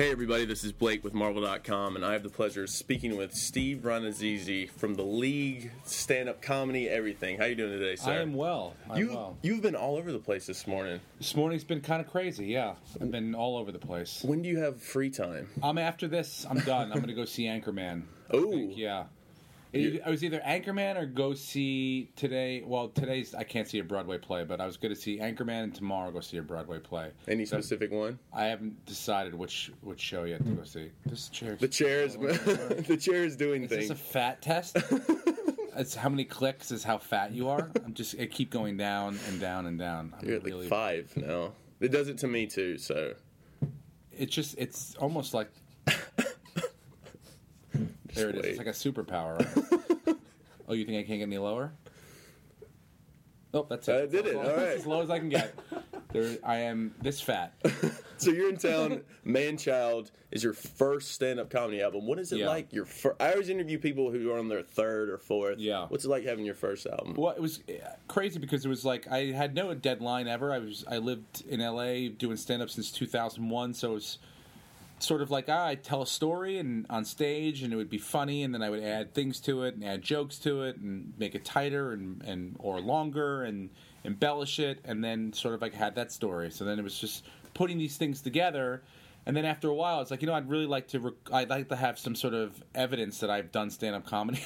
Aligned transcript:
Hey 0.00 0.10
everybody, 0.10 0.46
this 0.46 0.64
is 0.64 0.72
Blake 0.72 1.04
with 1.04 1.12
Marvel.com, 1.12 1.94
and 1.94 2.06
I 2.06 2.14
have 2.14 2.22
the 2.22 2.30
pleasure 2.30 2.62
of 2.62 2.70
speaking 2.70 3.18
with 3.18 3.34
Steve 3.34 3.80
Rannazzisi 3.82 4.70
from 4.70 4.94
the 4.94 5.02
League, 5.02 5.72
stand-up 5.84 6.40
comedy, 6.40 6.88
everything. 6.88 7.36
How 7.36 7.44
you 7.44 7.54
doing 7.54 7.72
today, 7.72 7.96
sir? 7.96 8.12
I 8.12 8.16
am 8.22 8.32
well. 8.32 8.74
I'm 8.88 8.96
you 8.96 9.08
well. 9.10 9.36
you've 9.42 9.60
been 9.60 9.76
all 9.76 9.96
over 9.96 10.10
the 10.10 10.18
place 10.18 10.46
this 10.46 10.66
morning. 10.66 11.00
This 11.18 11.36
morning's 11.36 11.64
been 11.64 11.82
kind 11.82 12.00
of 12.00 12.10
crazy. 12.10 12.46
Yeah, 12.46 12.76
I've 12.98 13.10
been 13.10 13.34
all 13.34 13.58
over 13.58 13.72
the 13.72 13.78
place. 13.78 14.22
When 14.24 14.40
do 14.40 14.48
you 14.48 14.60
have 14.60 14.80
free 14.80 15.10
time? 15.10 15.50
I'm 15.62 15.76
after 15.76 16.08
this. 16.08 16.46
I'm 16.48 16.60
done. 16.60 16.92
I'm 16.92 16.96
going 16.96 17.08
to 17.08 17.14
go 17.14 17.26
see 17.26 17.44
Anchorman. 17.44 18.04
I 18.32 18.36
Ooh. 18.38 18.72
yeah. 18.74 19.04
You- 19.72 20.00
I 20.04 20.10
was 20.10 20.24
either 20.24 20.40
Anchorman 20.40 20.96
or 20.96 21.06
go 21.06 21.34
see 21.34 22.10
today. 22.16 22.62
Well, 22.64 22.88
today's 22.88 23.34
I 23.34 23.44
can't 23.44 23.68
see 23.68 23.78
a 23.78 23.84
Broadway 23.84 24.18
play, 24.18 24.44
but 24.44 24.60
I 24.60 24.66
was 24.66 24.76
going 24.76 24.94
to 24.94 25.00
see 25.00 25.18
Anchorman 25.18 25.64
and 25.64 25.74
tomorrow 25.74 26.10
go 26.10 26.20
see 26.20 26.38
a 26.38 26.42
Broadway 26.42 26.78
play. 26.80 27.10
Any 27.28 27.44
specific 27.46 27.90
one? 27.92 28.18
I 28.32 28.46
haven't 28.46 28.84
decided 28.86 29.34
which 29.34 29.70
which 29.82 30.00
show 30.00 30.24
yet 30.24 30.44
to 30.44 30.50
go 30.50 30.64
see. 30.64 30.90
This 31.06 31.28
chair. 31.28 31.56
The 31.56 31.68
chair 31.68 32.02
is 32.02 32.16
the 32.16 32.98
chair 33.00 33.24
is 33.24 33.36
doing 33.36 33.64
Is 33.64 33.70
this 33.70 33.78
things. 33.78 33.90
a 33.90 33.94
fat 33.94 34.42
test? 34.42 34.76
it's 35.76 35.94
how 35.94 36.08
many 36.08 36.24
clicks 36.24 36.70
is 36.70 36.82
how 36.82 36.98
fat 36.98 37.32
you 37.32 37.48
are. 37.48 37.70
I'm 37.84 37.94
just 37.94 38.18
I 38.20 38.26
keep 38.26 38.50
going 38.50 38.76
down 38.76 39.18
and 39.28 39.40
down 39.40 39.66
and 39.66 39.78
down. 39.78 40.14
I'm 40.20 40.26
You're 40.28 40.36
at 40.38 40.44
like 40.44 40.68
five 40.68 41.12
now. 41.16 41.52
It 41.80 41.92
does 41.92 42.08
it 42.08 42.18
to 42.18 42.26
me 42.26 42.46
too. 42.46 42.76
So 42.76 43.14
It's 44.12 44.34
just 44.34 44.56
it's 44.58 44.94
almost 44.96 45.32
like 45.32 45.50
there 48.20 48.30
it 48.30 48.36
is. 48.36 48.46
It's 48.46 48.58
like 48.58 48.66
a 48.66 48.70
superpower. 48.70 50.16
oh, 50.68 50.74
you 50.74 50.84
think 50.84 50.98
I 50.98 51.02
can't 51.06 51.18
get 51.18 51.22
any 51.24 51.38
lower? 51.38 51.72
Nope, 53.52 53.68
that's 53.68 53.88
it. 53.88 53.94
I 54.02 54.06
did 54.06 54.26
it. 54.26 54.36
All 54.36 54.42
right. 54.44 54.58
as 54.76 54.86
low 54.86 55.02
as 55.02 55.10
I 55.10 55.18
can 55.18 55.28
get. 55.28 55.58
There, 56.12 56.36
I 56.44 56.56
am 56.58 56.94
this 57.02 57.20
fat. 57.20 57.54
so 58.16 58.30
you're 58.30 58.48
in 58.48 58.56
town. 58.56 59.02
Manchild 59.26 60.10
is 60.30 60.44
your 60.44 60.52
first 60.52 61.12
stand-up 61.12 61.50
comedy 61.50 61.82
album. 61.82 62.06
What 62.06 62.18
is 62.20 62.30
it 62.32 62.38
Yeah. 62.38 62.48
like? 62.48 62.72
Your 62.72 62.84
fir- 62.84 63.16
I 63.18 63.32
always 63.32 63.48
interview 63.48 63.78
people 63.78 64.10
who 64.10 64.30
are 64.32 64.38
on 64.38 64.48
their 64.48 64.62
third 64.62 65.08
or 65.08 65.18
fourth. 65.18 65.58
Yeah. 65.58 65.86
What's 65.88 66.04
it 66.04 66.08
like 66.08 66.24
having 66.24 66.44
your 66.44 66.54
first 66.54 66.86
album? 66.86 67.14
Well, 67.14 67.32
it 67.32 67.40
was 67.40 67.60
uh, 67.68 67.88
crazy 68.06 68.38
because 68.38 68.64
it 68.64 68.68
was 68.68 68.84
like 68.84 69.08
I 69.10 69.26
had 69.32 69.54
no 69.54 69.74
deadline 69.74 70.28
ever. 70.28 70.52
I 70.52 70.58
was 70.58 70.84
I 70.88 70.98
lived 70.98 71.44
in 71.48 71.60
LA 71.60 72.08
doing 72.16 72.36
stand 72.36 72.62
up 72.62 72.70
since 72.70 72.92
2001, 72.92 73.74
so 73.74 73.90
it 73.90 73.94
was 73.94 74.18
sort 75.02 75.22
of 75.22 75.30
like 75.30 75.46
ah, 75.48 75.66
I'd 75.66 75.82
tell 75.82 76.02
a 76.02 76.06
story 76.06 76.58
and 76.58 76.86
on 76.90 77.04
stage 77.04 77.62
and 77.62 77.72
it 77.72 77.76
would 77.76 77.90
be 77.90 77.98
funny 77.98 78.42
and 78.42 78.54
then 78.54 78.62
I 78.62 78.70
would 78.70 78.82
add 78.82 79.14
things 79.14 79.40
to 79.40 79.64
it 79.64 79.74
and 79.74 79.84
add 79.84 80.02
jokes 80.02 80.38
to 80.40 80.62
it 80.62 80.76
and 80.76 81.12
make 81.18 81.34
it 81.34 81.44
tighter 81.44 81.92
and, 81.92 82.22
and 82.22 82.56
or 82.58 82.80
longer 82.80 83.42
and 83.42 83.70
embellish 84.04 84.58
it 84.58 84.80
and 84.84 85.02
then 85.04 85.32
sort 85.32 85.54
of 85.54 85.62
like 85.62 85.74
had 85.74 85.94
that 85.96 86.12
story. 86.12 86.50
So 86.50 86.64
then 86.64 86.78
it 86.78 86.82
was 86.82 86.98
just 86.98 87.24
putting 87.54 87.78
these 87.78 87.96
things 87.96 88.20
together. 88.20 88.82
And 89.26 89.36
then 89.36 89.44
after 89.44 89.68
a 89.68 89.74
while, 89.74 90.00
it's 90.00 90.10
like 90.10 90.22
you 90.22 90.26
know, 90.26 90.34
I'd 90.34 90.48
really 90.48 90.66
like 90.66 90.88
to. 90.88 91.00
Rec- 91.00 91.30
I'd 91.32 91.50
like 91.50 91.68
to 91.68 91.76
have 91.76 91.98
some 91.98 92.14
sort 92.14 92.32
of 92.32 92.62
evidence 92.74 93.20
that 93.20 93.28
I've 93.28 93.52
done 93.52 93.68
stand-up 93.68 94.06
comedy. 94.06 94.42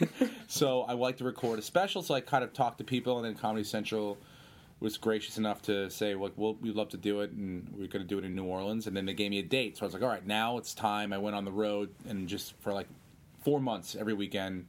so 0.46 0.82
I 0.82 0.92
like 0.92 1.16
to 1.16 1.24
record 1.24 1.58
a 1.58 1.62
special. 1.62 2.02
So 2.02 2.14
I 2.14 2.20
kind 2.20 2.44
of 2.44 2.52
talked 2.52 2.76
to 2.78 2.84
people, 2.84 3.16
and 3.16 3.24
then 3.24 3.34
Comedy 3.34 3.64
Central 3.64 4.18
was 4.80 4.96
gracious 4.96 5.38
enough 5.38 5.62
to 5.62 5.90
say, 5.90 6.14
"Look, 6.14 6.34
we'll, 6.36 6.54
we'd 6.54 6.74
love 6.74 6.88
to 6.90 6.96
do 6.96 7.20
it, 7.20 7.32
and 7.32 7.68
we're 7.70 7.88
going 7.88 8.02
to 8.02 8.08
do 8.08 8.18
it 8.18 8.24
in 8.24 8.34
New 8.34 8.44
Orleans." 8.44 8.86
And 8.86 8.96
then 8.96 9.06
they 9.06 9.14
gave 9.14 9.30
me 9.30 9.38
a 9.38 9.42
date, 9.42 9.76
so 9.76 9.84
I 9.84 9.86
was 9.86 9.94
like, 9.94 10.02
"All 10.02 10.08
right, 10.08 10.26
now 10.26 10.58
it's 10.58 10.74
time." 10.74 11.12
I 11.12 11.18
went 11.18 11.36
on 11.36 11.44
the 11.44 11.52
road 11.52 11.90
and 12.08 12.28
just 12.28 12.54
for 12.60 12.72
like 12.72 12.86
four 13.42 13.60
months 13.60 13.96
every 13.98 14.14
weekend, 14.14 14.66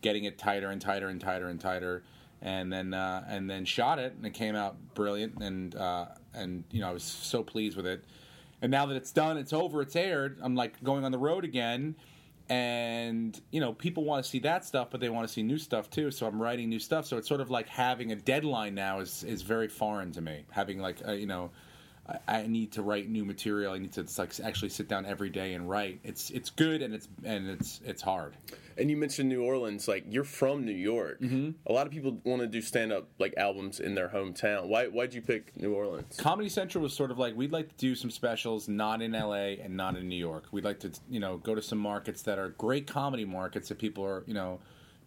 getting 0.00 0.24
it 0.24 0.38
tighter 0.38 0.70
and 0.70 0.80
tighter 0.80 1.08
and 1.08 1.20
tighter 1.20 1.48
and 1.48 1.60
tighter, 1.60 2.02
and 2.42 2.72
then 2.72 2.94
uh, 2.94 3.24
and 3.28 3.48
then 3.48 3.64
shot 3.64 3.98
it, 3.98 4.14
and 4.14 4.26
it 4.26 4.34
came 4.34 4.56
out 4.56 4.76
brilliant, 4.94 5.40
and 5.40 5.74
uh, 5.76 6.06
and 6.34 6.64
you 6.70 6.80
know 6.80 6.88
I 6.88 6.92
was 6.92 7.04
so 7.04 7.42
pleased 7.42 7.76
with 7.76 7.86
it. 7.86 8.04
And 8.62 8.70
now 8.70 8.86
that 8.86 8.96
it's 8.96 9.12
done, 9.12 9.36
it's 9.36 9.52
over, 9.52 9.82
it's 9.82 9.94
aired. 9.94 10.38
I'm 10.40 10.54
like 10.54 10.82
going 10.82 11.04
on 11.04 11.12
the 11.12 11.18
road 11.18 11.44
again, 11.44 11.96
and 12.48 13.40
you 13.50 13.60
know 13.60 13.72
people 13.72 14.04
want 14.04 14.24
to 14.24 14.30
see 14.30 14.40
that 14.40 14.64
stuff, 14.64 14.88
but 14.90 15.00
they 15.00 15.08
want 15.08 15.26
to 15.26 15.32
see 15.32 15.42
new 15.42 15.58
stuff 15.58 15.90
too. 15.90 16.10
So 16.10 16.26
I'm 16.26 16.40
writing 16.40 16.68
new 16.68 16.78
stuff. 16.78 17.06
So 17.06 17.16
it's 17.16 17.28
sort 17.28 17.40
of 17.40 17.50
like 17.50 17.68
having 17.68 18.12
a 18.12 18.16
deadline 18.16 18.74
now 18.74 19.00
is 19.00 19.24
is 19.24 19.42
very 19.42 19.68
foreign 19.68 20.12
to 20.12 20.20
me. 20.20 20.44
Having 20.50 20.80
like 20.80 21.06
uh, 21.06 21.12
you 21.12 21.26
know. 21.26 21.50
I- 22.06 22.18
I 22.28 22.46
need 22.46 22.72
to 22.72 22.82
write 22.82 23.08
new 23.08 23.24
material. 23.24 23.72
I 23.72 23.78
need 23.78 23.92
to 23.92 24.06
like 24.18 24.38
actually 24.40 24.68
sit 24.68 24.88
down 24.88 25.06
every 25.06 25.30
day 25.30 25.54
and 25.54 25.68
write. 25.68 26.00
It's 26.04 26.30
it's 26.30 26.50
good 26.50 26.82
and 26.82 26.92
it's 26.94 27.08
and 27.24 27.48
it's 27.48 27.80
it's 27.84 28.02
hard. 28.02 28.36
And 28.76 28.90
you 28.90 28.96
mentioned 28.96 29.28
New 29.28 29.42
Orleans. 29.42 29.88
Like 29.88 30.04
you're 30.10 30.24
from 30.24 30.64
New 30.66 30.72
York. 30.72 31.20
Mm-hmm. 31.20 31.50
A 31.66 31.72
lot 31.72 31.86
of 31.86 31.92
people 31.92 32.18
want 32.24 32.42
to 32.42 32.46
do 32.48 32.60
stand-up 32.60 33.08
like 33.18 33.32
albums 33.38 33.80
in 33.80 33.94
their 33.94 34.08
hometown. 34.08 34.66
Why? 34.66 34.86
Why'd 34.88 35.14
you 35.14 35.22
pick 35.22 35.56
New 35.56 35.72
Orleans? 35.74 36.16
Comedy 36.18 36.48
Central 36.50 36.82
was 36.82 36.92
sort 36.92 37.10
of 37.10 37.18
like 37.18 37.36
we'd 37.36 37.52
like 37.52 37.68
to 37.68 37.76
do 37.76 37.94
some 37.94 38.10
specials 38.10 38.68
not 38.68 39.00
in 39.00 39.12
LA 39.12 39.56
and 39.62 39.74
not 39.76 39.96
in 39.96 40.06
New 40.08 40.16
York. 40.18 40.44
We'd 40.52 40.64
like 40.64 40.80
to 40.80 40.90
you 41.08 41.20
know 41.20 41.38
go 41.38 41.54
to 41.54 41.62
some 41.62 41.78
markets 41.78 42.20
that 42.22 42.38
are 42.38 42.50
great 42.50 42.86
comedy 42.86 43.24
markets 43.24 43.68
that 43.70 43.78
people 43.78 44.04
are 44.04 44.24
you 44.26 44.34
know 44.34 44.60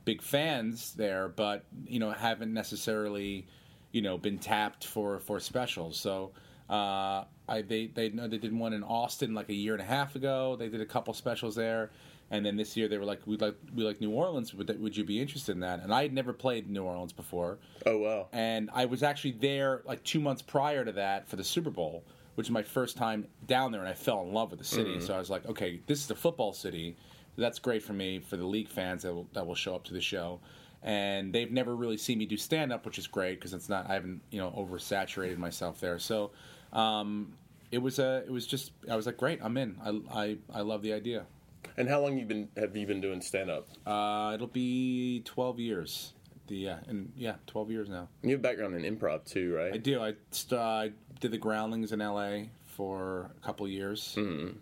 big 0.05 0.21
fans 0.23 0.93
there, 0.95 1.27
but 1.27 1.65
you 1.85 1.99
know 1.99 2.09
haven't 2.11 2.53
necessarily 2.53 3.45
you 3.91 4.01
know 4.01 4.17
been 4.17 4.39
tapped 4.39 4.83
for 4.87 5.19
for 5.19 5.39
specials. 5.39 5.99
So. 5.99 6.31
Uh, 6.69 7.23
I 7.47 7.61
they 7.61 7.87
they 7.87 8.09
know 8.09 8.27
they 8.27 8.37
did 8.37 8.53
one 8.57 8.73
in 8.73 8.83
Austin 8.83 9.33
like 9.33 9.49
a 9.49 9.53
year 9.53 9.73
and 9.73 9.81
a 9.81 9.85
half 9.85 10.15
ago. 10.15 10.55
They 10.57 10.67
did 10.69 10.81
a 10.81 10.85
couple 10.85 11.13
specials 11.13 11.55
there, 11.55 11.91
and 12.29 12.45
then 12.45 12.57
this 12.57 12.75
year 12.75 12.87
they 12.89 12.97
were 12.97 13.05
like, 13.05 13.25
"We'd 13.25 13.39
like 13.41 13.55
we 13.73 13.83
like 13.85 14.01
New 14.01 14.11
Orleans. 14.11 14.53
Would 14.53 14.77
would 14.81 14.97
you 14.97 15.05
be 15.05 15.21
interested 15.21 15.53
in 15.53 15.61
that?" 15.61 15.81
And 15.81 15.93
I 15.93 16.01
had 16.01 16.13
never 16.13 16.33
played 16.33 16.69
New 16.69 16.83
Orleans 16.83 17.13
before, 17.13 17.59
Oh 17.85 17.97
wow. 17.99 18.27
and 18.33 18.69
I 18.73 18.85
was 18.85 19.01
actually 19.01 19.31
there 19.31 19.81
like 19.85 20.03
two 20.03 20.19
months 20.19 20.41
prior 20.41 20.83
to 20.83 20.91
that 20.93 21.29
for 21.29 21.37
the 21.37 21.43
Super 21.43 21.69
Bowl, 21.69 22.03
which 22.35 22.47
is 22.47 22.51
my 22.51 22.63
first 22.63 22.97
time 22.97 23.27
down 23.45 23.71
there, 23.71 23.79
and 23.81 23.89
I 23.89 23.93
fell 23.93 24.21
in 24.23 24.33
love 24.33 24.49
with 24.51 24.59
the 24.59 24.65
city. 24.65 24.99
So 24.99 25.13
I 25.13 25.19
was 25.19 25.29
like, 25.29 25.45
okay, 25.45 25.79
this 25.87 26.03
is 26.03 26.11
a 26.11 26.15
football 26.15 26.51
city. 26.51 26.97
That's 27.37 27.59
great 27.59 27.83
for 27.83 27.93
me 27.93 28.19
for 28.19 28.35
the 28.35 28.45
league 28.47 28.67
fans 28.67 29.03
that 29.03 29.13
will, 29.13 29.27
that 29.33 29.45
will 29.47 29.55
show 29.55 29.75
up 29.75 29.83
to 29.85 29.93
the 29.93 30.01
show. 30.01 30.39
And 30.83 31.31
they've 31.33 31.51
never 31.51 31.75
really 31.75 31.97
seen 31.97 32.17
me 32.17 32.25
do 32.25 32.35
stand 32.37 32.73
up, 32.73 32.85
which 32.85 32.97
is 32.97 33.07
great 33.07 33.35
because 33.39 33.53
it's 33.53 33.69
not 33.69 33.89
I 33.89 33.93
haven't 33.93 34.21
you 34.31 34.39
know 34.39 34.49
oversaturated 34.51 35.37
myself 35.37 35.79
there. 35.79 35.97
So 35.99 36.31
um, 36.73 37.33
it 37.71 37.79
was 37.79 37.99
a 37.99 38.23
it 38.25 38.31
was 38.31 38.47
just 38.47 38.71
I 38.89 38.95
was 38.95 39.05
like, 39.05 39.17
great, 39.17 39.39
I'm 39.41 39.57
in. 39.57 39.75
I 39.83 40.21
I, 40.21 40.37
I 40.53 40.61
love 40.61 40.81
the 40.81 40.93
idea. 40.93 41.25
And 41.75 41.87
how 41.89 41.99
long 42.01 42.17
you 42.17 42.25
been 42.25 42.47
have 42.57 42.75
you 42.75 42.87
been 42.87 43.01
doing 43.01 43.21
stand-up? 43.21 43.67
Uh, 43.85 44.31
it'll 44.33 44.47
be 44.47 45.21
twelve 45.25 45.59
years. 45.59 46.13
The 46.47 46.55
yeah, 46.55 46.79
and 46.87 47.11
yeah, 47.15 47.35
twelve 47.45 47.69
years 47.69 47.89
now. 47.89 48.07
You 48.23 48.31
have 48.31 48.41
background 48.41 48.75
in 48.75 48.97
improv 48.97 49.25
too, 49.25 49.53
right? 49.53 49.73
I 49.73 49.77
do. 49.77 50.01
I, 50.01 50.13
st- 50.31 50.59
I 50.59 50.91
did 51.19 51.31
the 51.31 51.37
Groundlings 51.37 51.91
in 51.91 51.99
LA 51.99 52.43
for 52.65 53.31
a 53.41 53.45
couple 53.45 53.67
years, 53.67 54.13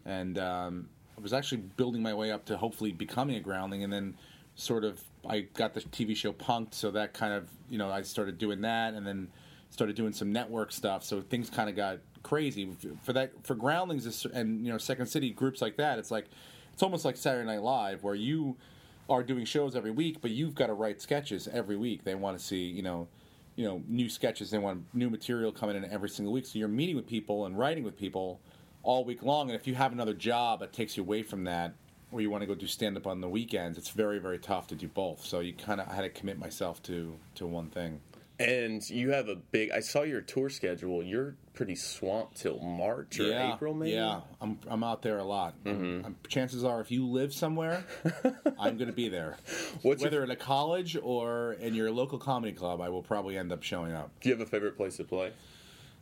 and 0.06 0.38
um, 0.40 0.90
I 1.18 1.22
was 1.22 1.32
actually 1.32 1.62
building 1.78 2.02
my 2.02 2.14
way 2.14 2.32
up 2.32 2.46
to 2.46 2.58
hopefully 2.58 2.92
becoming 2.92 3.36
a 3.36 3.40
Groundling, 3.40 3.84
and 3.84 3.94
then 3.94 4.16
sort 4.56 4.84
of 4.84 5.00
I 5.30 5.42
got 5.42 5.74
the 5.74 5.82
TV 5.82 6.16
show 6.16 6.32
Punk'd, 6.34 6.74
so 6.74 6.92
that 6.92 7.14
kind 7.14 7.34
of 7.34 7.50
you 7.70 7.78
know 7.78 7.92
I 7.92 8.02
started 8.02 8.38
doing 8.40 8.62
that, 8.62 8.94
and 8.94 9.06
then 9.06 9.28
started 9.70 9.96
doing 9.96 10.14
some 10.14 10.32
network 10.32 10.72
stuff. 10.72 11.04
So 11.04 11.22
things 11.22 11.50
kind 11.50 11.70
of 11.70 11.76
got 11.76 12.00
crazy 12.24 12.70
for 13.04 13.14
that 13.14 13.32
for 13.46 13.56
Groundlings 13.56 14.26
and 14.26 14.66
you 14.66 14.72
know 14.72 14.78
Second 14.78 15.08
City 15.08 15.32
groups 15.32 15.62
like 15.62 15.78
that. 15.78 16.00
It's 16.00 16.12
like 16.12 16.26
it's 16.74 16.84
almost 16.84 17.06
like 17.06 17.18
Saturday 17.18 17.46
Night 17.46 17.62
Live 17.62 18.04
where 18.04 18.16
you 18.16 18.58
are 19.10 19.24
doing 19.24 19.46
shows 19.46 19.76
every 19.76 19.92
week, 19.92 20.22
but 20.22 20.32
you've 20.32 20.56
got 20.56 20.68
to 20.68 20.74
write 20.74 21.02
sketches 21.02 21.48
every 21.48 21.78
week. 21.78 22.04
They 22.04 22.16
want 22.16 22.38
to 22.38 22.44
see 22.44 22.64
you 22.66 22.82
know 22.82 23.08
you 23.56 23.66
know 23.66 23.82
new 23.88 24.10
sketches 24.10 24.52
they 24.52 24.58
want 24.58 24.84
new 24.94 25.10
material 25.10 25.52
coming 25.52 25.76
in 25.76 25.86
every 25.86 26.10
single 26.10 26.34
week 26.34 26.46
so 26.46 26.60
you're 26.60 26.68
meeting 26.68 26.96
with 26.96 27.08
people 27.08 27.46
and 27.46 27.58
writing 27.58 27.84
with 27.84 27.98
people 27.98 28.40
all 28.84 29.04
week 29.06 29.24
long 29.24 29.50
and 29.50 29.60
if 29.60 29.66
you 29.66 29.76
have 29.76 29.92
another 29.92 30.14
job 30.14 30.60
that 30.60 30.74
takes 30.74 30.98
you 30.98 31.04
away 31.04 31.24
from 31.24 31.44
that 31.46 31.74
or 32.12 32.22
you 32.22 32.30
want 32.30 32.42
to 32.42 32.48
go 32.48 32.54
do 32.54 32.68
stand 32.68 32.98
up 32.98 33.08
on 33.08 33.22
the 33.22 33.30
weekends 33.30 33.78
it's 33.78 33.90
very 33.90 34.20
very 34.20 34.38
tough 34.38 34.68
to 34.68 34.76
do 34.76 34.88
both 34.88 35.26
so 35.26 35.40
you 35.40 35.54
kind 35.54 35.80
of 35.80 35.88
had 35.88 36.02
to 36.02 36.10
commit 36.10 36.38
myself 36.38 36.82
to 36.84 37.18
to 37.34 37.48
one 37.48 37.70
thing 37.70 38.00
And 38.40 38.88
you 38.90 39.12
have 39.12 39.30
a 39.30 39.36
big. 39.36 39.72
I 39.72 39.80
saw 39.80 40.02
your 40.02 40.22
tour 40.22 40.50
schedule. 40.50 41.02
You're 41.04 41.36
pretty 41.54 41.76
swamped 41.76 42.36
till 42.42 42.60
March 42.60 43.18
or 43.20 43.24
yeah 43.24 43.54
April, 43.54 43.74
maybe. 43.74 43.94
yeah 43.94 44.20
i'm 44.42 44.60
i'm 44.68 44.84
out 44.84 45.02
there 45.02 45.20
a 45.20 45.24
lot 45.24 45.54
I'm- 45.66 46.02
I'm- 46.04 46.16
chances 46.28 46.66
are 46.66 46.82
if 46.82 46.92
you 46.92 47.08
live 47.08 47.34
somewhere 47.34 47.86
i'm 48.60 48.76
going 48.76 48.88
to 48.90 48.94
be 48.94 49.08
there 49.08 49.38
What's 49.82 50.02
your, 50.02 50.12
whether 50.12 50.22
in 50.26 50.32
a 50.32 50.36
college 50.36 50.98
or 51.02 51.54
in 51.62 51.74
your 51.74 51.92
local 51.92 52.18
comedy 52.18 52.52
club 52.52 52.82
i 52.82 52.90
will 52.90 53.02
probably 53.04 53.38
end 53.38 53.54
up 53.54 53.64
showing 53.64 53.94
up 53.94 54.12
do 54.20 54.28
you 54.28 54.36
have 54.36 54.46
a 54.46 54.50
favorite 54.50 54.76
place 54.76 54.98
to 54.98 55.06
play? 55.06 55.32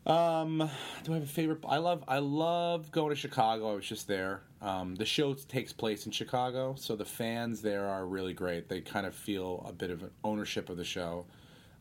Um, 0.06 0.69
do 1.04 1.12
I 1.12 1.16
have 1.16 1.24
a 1.24 1.28
favorite? 1.28 1.60
I 1.68 1.78
love 1.78 2.04
I 2.08 2.18
love 2.18 2.92
going 2.92 3.12
to 3.12 3.16
Chicago. 3.16 3.72
I 3.72 3.75
was 3.75 3.86
just 3.86 4.08
there. 4.08 4.42
Um, 4.62 4.96
the 4.96 5.06
show 5.06 5.34
takes 5.34 5.72
place 5.72 6.06
in 6.06 6.12
Chicago, 6.12 6.75
so 6.78 6.96
the 6.98 7.06
fans 7.06 7.62
there 7.62 7.88
are 7.88 8.06
really 8.06 8.34
great. 8.34 8.68
They 8.68 8.81
kind 8.81 9.06
of 9.06 9.16
feel 9.16 9.63
a 9.68 9.72
bit 9.72 9.92
of 9.92 10.04
an 10.04 10.10
ownership 10.25 10.69
of 10.69 10.75
the 10.75 10.84
show, 10.84 11.25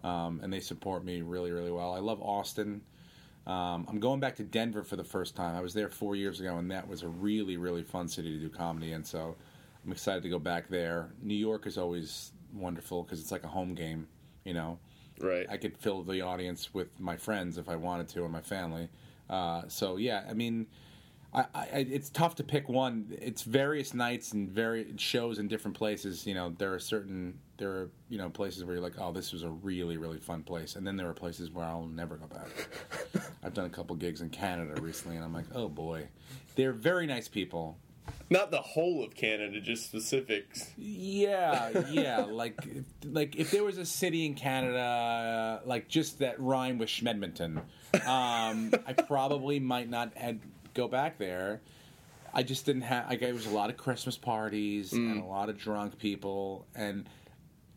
um, 0.03 0.41
and 0.43 0.53
they 0.53 0.61
support 0.61 1.05
me 1.05 1.23
really 1.23 1.51
really 1.51 1.71
well. 1.71 1.93
I 1.93 1.99
love 1.99 2.21
Austin. 2.21 2.83
Um, 3.47 3.87
I'm 3.89 3.99
going 3.99 4.21
back 4.21 4.37
to 4.37 4.45
Denver 4.45 4.85
for 4.85 4.95
the 4.97 5.05
first 5.05 5.35
time. 5.35 5.57
I 5.57 5.61
was 5.61 5.75
there 5.75 5.89
four 5.89 6.15
years 6.15 6.39
ago, 6.39 6.59
and 6.59 6.71
that 6.71 6.87
was 6.89 7.03
a 7.03 7.09
really 7.09 7.57
really 7.57 7.83
fun 7.83 8.09
city 8.09 8.33
to 8.33 8.39
do 8.39 8.49
comedy. 8.49 8.93
And 8.93 9.07
so 9.07 9.37
I'm 9.85 9.93
excited 9.93 10.23
to 10.23 10.29
go 10.29 10.39
back 10.39 10.69
there. 10.69 11.11
New 11.23 11.35
York 11.35 11.67
is 11.67 11.77
always 11.79 12.33
wonderful 12.55 13.03
because 13.03 13.21
it's 13.21 13.33
like 13.33 13.45
a 13.45 13.49
home 13.49 13.75
game, 13.75 14.07
you 14.45 14.55
know. 14.55 14.79
Right. 15.21 15.47
I 15.49 15.57
could 15.57 15.77
fill 15.77 16.03
the 16.03 16.21
audience 16.23 16.73
with 16.75 16.89
my 16.99 17.17
friends 17.17 17.59
if 17.59 17.69
I 17.69 17.77
wanted 17.77 18.09
to 18.09 18.21
or 18.21 18.29
my 18.29 18.41
family. 18.41 18.89
Uh, 19.29 19.63
so 19.69 19.97
yeah, 19.97 20.25
I 20.29 20.35
mean, 20.35 20.67
I, 21.35 21.47
I, 21.55 21.67
it's 21.91 22.11
tough 22.11 22.35
to 22.37 22.45
pick 22.45 22.69
one. 22.69 23.17
It's 23.21 23.43
various 23.43 23.95
nights 23.95 24.33
and 24.33 24.51
very 24.51 24.93
shows 24.99 25.39
in 25.39 25.49
different 25.49 25.77
places. 25.77 26.27
You 26.27 26.35
know, 26.35 26.55
there 26.59 26.75
are 26.75 26.79
certain 26.79 27.39
there 27.57 27.71
are 27.71 27.91
you 28.11 28.19
know 28.19 28.29
places 28.29 28.65
where 28.65 28.75
you're 28.75 28.83
like, 28.83 28.99
oh, 28.99 29.13
this 29.13 29.33
was 29.33 29.43
a 29.43 29.49
really 29.49 29.97
really 29.97 30.19
fun 30.19 30.43
place, 30.43 30.77
and 30.77 30.87
then 30.87 30.97
there 30.97 31.09
are 31.09 31.15
places 31.15 31.51
where 31.51 31.65
I'll 31.65 31.87
never 31.87 32.17
go 32.17 32.27
back. 32.27 33.23
I've 33.43 33.55
done 33.55 33.65
a 33.65 33.71
couple 33.71 33.97
gigs 33.97 34.21
in 34.21 34.29
Canada 34.29 34.81
recently, 34.81 35.17
and 35.17 35.25
I'm 35.25 35.33
like, 35.33 35.47
oh 35.55 35.69
boy, 35.69 36.09
they're 36.55 36.73
very 36.73 37.07
nice 37.07 37.29
people. 37.29 37.79
Not 38.31 38.51
the 38.51 38.61
whole 38.61 39.05
of 39.05 39.15
Canada, 39.15 39.61
just 39.61 39.87
specifics. 39.87 40.71
Yeah, 40.77 41.87
yeah. 41.91 42.19
like, 42.29 42.59
like 43.05 43.37
if 43.37 43.51
there 43.51 43.63
was 43.63 43.79
a 43.79 43.85
city 43.85 44.27
in 44.27 44.35
Canada, 44.35 45.61
like 45.65 45.89
just 45.89 46.19
that 46.19 46.41
rhyme 46.41 46.79
with 46.79 46.89
Schmedmonton, 46.89 47.59
um, 48.07 48.73
I 48.87 48.95
probably 49.07 49.61
might 49.61 49.89
not 49.89 50.17
had 50.17 50.41
go 50.75 50.89
back 50.89 51.19
there. 51.19 51.61
I 52.35 52.43
just 52.43 52.65
didn't 52.65 52.83
have. 52.83 53.11
Like, 53.11 53.23
it 53.23 53.33
was 53.35 53.47
a 53.47 53.51
lot 53.51 53.69
of 53.71 53.77
Christmas 53.77 54.17
parties 54.17 54.93
and 54.93 55.23
a 55.23 55.27
lot 55.27 55.49
of 55.51 55.59
drunk 55.59 55.99
people, 55.99 56.67
and 56.75 57.07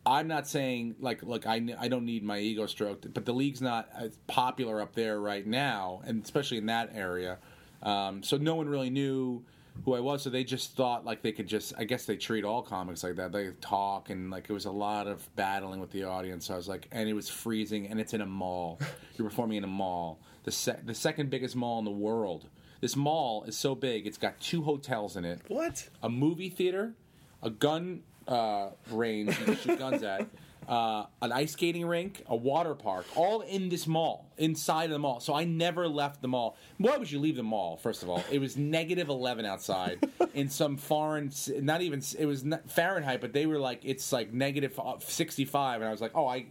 I'm 0.06 0.28
not 0.28 0.46
saying 0.46 0.94
like, 1.00 1.22
look, 1.22 1.46
I 1.46 1.60
I 1.78 1.88
don't 1.88 2.04
need 2.04 2.22
my 2.22 2.38
ego 2.38 2.66
stroked, 2.66 3.12
but 3.12 3.24
the 3.24 3.34
league's 3.34 3.60
not 3.60 3.88
as 3.94 4.16
popular 4.28 4.80
up 4.80 4.94
there 4.94 5.20
right 5.20 5.46
now, 5.46 6.00
and 6.06 6.24
especially 6.24 6.58
in 6.58 6.66
that 6.66 6.90
area. 6.94 7.38
Um, 7.82 8.22
so 8.22 8.36
no 8.36 8.54
one 8.54 8.68
really 8.68 8.88
knew 8.88 9.44
who 9.84 9.94
I 9.94 10.00
was, 10.00 10.22
so 10.22 10.30
they 10.30 10.42
just 10.44 10.74
thought 10.74 11.04
like 11.04 11.22
they 11.22 11.32
could 11.32 11.48
just. 11.48 11.74
I 11.76 11.84
guess 11.84 12.06
they 12.06 12.16
treat 12.16 12.44
all 12.44 12.62
comics 12.62 13.02
like 13.04 13.16
that. 13.16 13.32
They 13.32 13.50
talk 13.60 14.08
and 14.08 14.30
like 14.30 14.48
it 14.48 14.52
was 14.52 14.64
a 14.64 14.70
lot 14.70 15.06
of 15.06 15.28
battling 15.36 15.80
with 15.80 15.90
the 15.90 16.04
audience. 16.04 16.46
So 16.46 16.54
I 16.54 16.56
was 16.56 16.68
like, 16.68 16.88
and 16.92 17.08
it 17.08 17.14
was 17.14 17.28
freezing, 17.28 17.88
and 17.88 18.00
it's 18.00 18.14
in 18.14 18.20
a 18.22 18.26
mall. 18.26 18.80
You're 19.18 19.28
performing 19.28 19.58
in 19.58 19.64
a 19.64 19.68
mall, 19.68 20.20
the 20.44 20.52
se- 20.52 20.80
the 20.84 20.94
second 20.94 21.28
biggest 21.30 21.56
mall 21.56 21.78
in 21.80 21.84
the 21.84 21.90
world. 21.90 22.46
This 22.80 22.96
mall 22.96 23.44
is 23.44 23.56
so 23.56 23.74
big; 23.74 24.06
it's 24.06 24.18
got 24.18 24.38
two 24.40 24.62
hotels 24.62 25.16
in 25.16 25.24
it 25.24 25.40
What? 25.48 25.88
a 26.02 26.08
movie 26.08 26.50
theater, 26.50 26.94
a 27.42 27.50
gun 27.50 28.02
uh, 28.28 28.70
range 28.90 29.38
you 29.38 29.44
can 29.44 29.56
shoot 29.56 29.78
guns 29.78 30.02
at, 30.02 30.26
uh, 30.68 31.04
an 31.22 31.30
ice 31.32 31.52
skating 31.52 31.86
rink, 31.86 32.22
a 32.26 32.34
water 32.34 32.74
park, 32.74 33.06
all 33.14 33.40
in 33.42 33.68
this 33.68 33.86
mall, 33.86 34.26
inside 34.36 34.86
of 34.86 34.90
the 34.90 34.98
mall. 34.98 35.20
So 35.20 35.32
I 35.32 35.44
never 35.44 35.86
left 35.88 36.20
the 36.22 36.28
mall. 36.28 36.56
Why 36.78 36.96
would 36.96 37.10
you 37.10 37.20
leave 37.20 37.36
the 37.36 37.44
mall? 37.44 37.76
First 37.76 38.02
of 38.02 38.10
all, 38.10 38.22
it 38.30 38.40
was 38.40 38.56
negative 38.56 39.08
eleven 39.08 39.44
outside 39.44 40.00
in 40.34 40.48
some 40.48 40.76
foreign, 40.76 41.30
not 41.60 41.82
even 41.82 42.02
it 42.18 42.26
was 42.26 42.44
Fahrenheit, 42.66 43.20
but 43.20 43.32
they 43.32 43.46
were 43.46 43.58
like 43.58 43.80
it's 43.84 44.12
like 44.12 44.32
negative 44.32 44.78
sixty 45.00 45.44
five, 45.44 45.80
and 45.80 45.88
I 45.88 45.92
was 45.92 46.00
like, 46.00 46.12
oh, 46.14 46.26
I. 46.26 46.46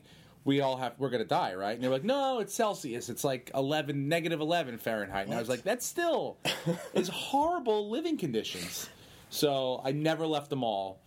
We 0.46 0.62
all 0.62 0.78
have. 0.78 0.94
We're 1.00 1.10
gonna 1.10 1.26
die, 1.26 1.56
right? 1.56 1.74
And 1.74 1.84
they're 1.84 1.90
like, 1.92 2.04
"No, 2.04 2.40
it's 2.40 2.54
Celsius. 2.54 3.10
It's 3.10 3.24
like 3.24 3.52
eleven, 3.54 4.08
negative 4.08 4.40
eleven 4.40 4.78
Fahrenheit." 4.78 5.26
And 5.26 5.36
I 5.36 5.40
was 5.40 5.50
like, 5.50 5.64
"That's 5.64 5.86
still 5.86 6.38
is 6.94 7.10
horrible 7.10 7.90
living 7.90 8.18
conditions." 8.18 8.88
So 9.30 9.82
I 9.84 9.92
never 9.92 10.26
left 10.28 10.50
the 10.50 10.56
mall 10.56 11.02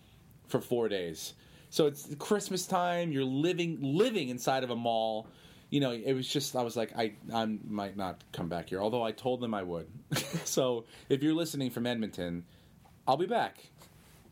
for 0.48 0.60
four 0.60 0.88
days. 0.88 1.34
So 1.70 1.86
it's 1.86 2.08
Christmas 2.18 2.66
time. 2.66 3.12
You're 3.12 3.24
living 3.24 3.78
living 3.80 4.28
inside 4.28 4.64
of 4.64 4.70
a 4.70 4.76
mall. 4.76 5.28
You 5.70 5.80
know, 5.80 5.92
it 5.92 6.14
was 6.14 6.26
just 6.28 6.56
I 6.56 6.62
was 6.62 6.76
like 6.76 6.92
I 6.98 7.14
I 7.32 7.46
might 7.66 7.96
not 7.96 8.24
come 8.32 8.48
back 8.48 8.68
here. 8.70 8.80
Although 8.80 9.04
I 9.04 9.12
told 9.12 9.40
them 9.40 9.54
I 9.54 9.62
would. 9.62 9.86
so 10.44 10.84
if 11.08 11.22
you're 11.22 11.34
listening 11.34 11.70
from 11.70 11.86
Edmonton, 11.86 12.44
I'll 13.06 13.16
be 13.16 13.26
back, 13.26 13.58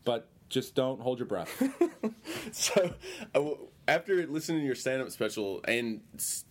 but 0.03 0.27
just 0.49 0.75
don't 0.75 0.99
hold 0.99 1.17
your 1.19 1.27
breath. 1.27 1.63
So, 2.51 2.93
I 3.35 3.37
w- 3.39 3.67
after 3.87 4.25
listening 4.27 4.59
to 4.59 4.65
your 4.65 4.75
stand-up 4.75 5.11
special 5.11 5.61
and 5.67 6.01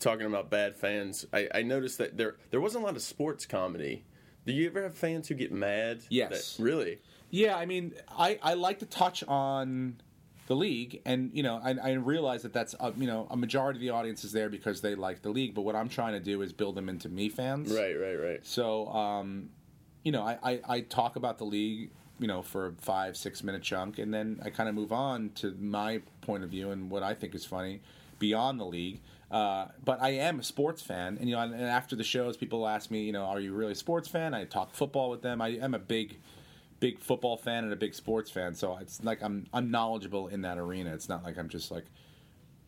talking 0.00 0.27
about 0.27 0.50
bad 0.50 0.77
fans, 0.77 1.27
I, 1.33 1.49
I 1.55 1.62
noticed 1.62 1.99
that 1.99 2.17
there 2.17 2.37
there 2.50 2.61
wasn't 2.61 2.85
a 2.85 2.87
lot 2.87 2.97
of 2.97 3.03
sports 3.03 3.47
comedy. 3.47 4.05
Do 4.47 4.53
you 4.53 4.67
ever 4.69 4.83
have 4.83 4.94
fans 4.94 5.29
who 5.29 5.35
get 5.35 5.53
mad? 5.53 6.00
Yes. 6.09 6.56
That- 6.56 6.62
really? 6.62 6.99
Yeah, 7.31 7.56
I 7.56 7.67
mean, 7.67 7.93
I, 8.17 8.38
I 8.41 8.55
like 8.55 8.79
to 8.79 8.87
touch 8.87 9.25
on 9.25 10.00
the 10.47 10.55
league, 10.55 11.03
and 11.05 11.31
you 11.35 11.43
know, 11.43 11.61
I, 11.62 11.75
I 11.83 11.93
realize 11.94 12.43
that 12.43 12.53
that's 12.53 12.75
a, 12.79 12.93
you 12.97 13.09
know 13.09 13.27
a 13.31 13.37
majority 13.37 13.79
of 13.79 13.81
the 13.83 13.91
audience 13.91 14.23
is 14.23 14.31
there 14.31 14.49
because 14.49 14.81
they 14.81 14.94
like 14.94 15.23
the 15.23 15.31
league. 15.31 15.55
But 15.55 15.62
what 15.62 15.75
I'm 15.75 15.88
trying 15.88 16.12
to 16.12 16.21
do 16.21 16.43
is 16.43 16.53
build 16.53 16.77
them 16.77 16.88
into 16.88 17.09
me 17.09 17.29
fans. 17.29 17.73
Right, 17.73 17.94
right, 18.00 18.15
right. 18.15 18.47
So, 18.47 18.87
um, 18.88 19.50
you 20.05 20.12
know, 20.12 20.23
I, 20.23 20.38
I, 20.43 20.61
I 20.69 20.81
talk 20.83 21.17
about 21.17 21.38
the 21.38 21.44
league, 21.44 21.91
you 22.18 22.26
know, 22.26 22.42
for 22.42 22.66
a 22.66 22.72
five 22.72 23.16
six 23.16 23.42
minute 23.42 23.62
chunk, 23.62 23.98
and 23.98 24.12
then 24.12 24.40
I 24.44 24.50
kind 24.50 24.68
of 24.68 24.74
move 24.74 24.92
on 24.92 25.30
to 25.36 25.54
my 25.60 26.00
point 26.22 26.44
of 26.44 26.50
view 26.50 26.70
and 26.70 26.90
what 26.90 27.02
I 27.02 27.14
think 27.14 27.34
is 27.34 27.44
funny 27.44 27.80
beyond 28.18 28.58
the 28.58 28.64
league. 28.64 29.00
Uh, 29.30 29.66
but 29.84 30.00
I 30.00 30.10
am 30.10 30.38
a 30.38 30.42
sports 30.42 30.82
fan, 30.82 31.18
and 31.18 31.28
you 31.28 31.34
know, 31.34 31.42
and 31.42 31.54
after 31.54 31.96
the 31.96 32.04
shows, 32.04 32.36
people 32.36 32.66
ask 32.66 32.90
me, 32.90 33.02
you 33.02 33.12
know, 33.12 33.24
are 33.24 33.40
you 33.40 33.52
really 33.52 33.72
a 33.72 33.76
sports 33.76 34.08
fan? 34.08 34.34
I 34.34 34.44
talk 34.44 34.74
football 34.74 35.10
with 35.10 35.22
them. 35.22 35.42
I 35.42 35.48
am 35.48 35.74
a 35.74 35.78
big 35.78 36.18
big 36.78 36.98
football 36.98 37.36
fan 37.36 37.64
and 37.64 37.72
a 37.72 37.76
big 37.76 37.94
sports 37.94 38.30
fan, 38.30 38.54
so 38.54 38.76
it's 38.80 39.02
like 39.02 39.22
I'm 39.22 39.46
I'm 39.52 39.70
knowledgeable 39.70 40.28
in 40.28 40.42
that 40.42 40.58
arena. 40.58 40.94
It's 40.94 41.08
not 41.08 41.24
like 41.24 41.38
I'm 41.38 41.48
just 41.48 41.70
like 41.70 41.86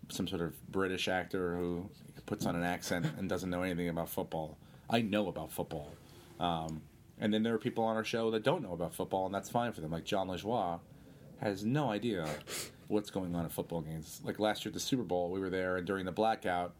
some 0.08 0.26
sort 0.26 0.40
of 0.40 0.54
British 0.72 1.06
actor 1.08 1.56
who 1.56 1.88
puts 2.26 2.44
on 2.46 2.56
an 2.56 2.64
accent 2.64 3.06
and 3.18 3.28
doesn't 3.28 3.50
know 3.50 3.62
anything 3.62 3.88
about 3.88 4.08
football. 4.08 4.58
I 4.90 5.02
know 5.02 5.28
about 5.28 5.52
football, 5.52 5.92
um, 6.40 6.82
and 7.20 7.32
then 7.32 7.42
there 7.42 7.54
are 7.54 7.58
people 7.58 7.84
on 7.84 7.96
our 7.96 8.04
show 8.04 8.30
that 8.30 8.42
don't 8.42 8.62
know 8.62 8.72
about 8.72 8.94
football, 8.94 9.26
and 9.26 9.34
that's 9.34 9.50
fine 9.50 9.72
for 9.72 9.80
them. 9.80 9.90
Like 9.90 10.04
Jon 10.04 10.28
Lajoie 10.28 10.80
has 11.40 11.64
no 11.64 11.90
idea 11.90 12.26
what's 12.88 13.10
going 13.10 13.34
on 13.34 13.44
at 13.44 13.52
football 13.52 13.80
games. 13.80 14.20
Like 14.24 14.38
last 14.38 14.64
year 14.64 14.70
at 14.70 14.74
the 14.74 14.80
Super 14.80 15.02
Bowl, 15.02 15.30
we 15.30 15.40
were 15.40 15.50
there, 15.50 15.76
and 15.76 15.86
during 15.86 16.04
the 16.04 16.12
blackout, 16.12 16.74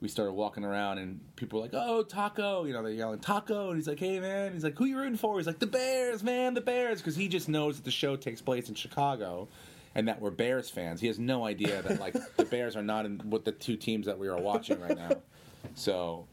we 0.00 0.08
started 0.08 0.32
walking 0.32 0.64
around 0.64 0.98
and 0.98 1.20
people 1.36 1.58
were 1.58 1.64
like, 1.64 1.74
"Oh, 1.74 2.02
Taco!" 2.02 2.64
You 2.64 2.72
know, 2.72 2.82
they're 2.82 2.92
yelling 2.92 3.18
"Taco," 3.20 3.68
and 3.68 3.76
he's 3.76 3.88
like, 3.88 3.98
"Hey, 3.98 4.20
man!" 4.20 4.52
He's 4.52 4.64
like, 4.64 4.78
"Who 4.78 4.84
you 4.84 4.96
rooting 4.96 5.16
for?" 5.16 5.36
He's 5.38 5.46
like, 5.46 5.58
"The 5.58 5.66
Bears, 5.66 6.22
man, 6.22 6.54
the 6.54 6.60
Bears," 6.60 7.00
because 7.00 7.16
he 7.16 7.28
just 7.28 7.48
knows 7.48 7.76
that 7.76 7.84
the 7.84 7.90
show 7.90 8.16
takes 8.16 8.40
place 8.40 8.68
in 8.68 8.74
Chicago, 8.74 9.48
and 9.94 10.06
that 10.06 10.20
we're 10.20 10.30
Bears 10.30 10.70
fans. 10.70 11.00
He 11.00 11.08
has 11.08 11.18
no 11.18 11.44
idea 11.44 11.82
that 11.82 12.00
like 12.00 12.14
the 12.36 12.44
Bears 12.44 12.76
are 12.76 12.82
not 12.82 13.06
in 13.06 13.18
what 13.24 13.44
the 13.44 13.52
two 13.52 13.76
teams 13.76 14.06
that 14.06 14.18
we 14.18 14.28
are 14.28 14.38
watching 14.38 14.80
right 14.80 14.96
now. 14.96 15.10
So, 15.74 16.26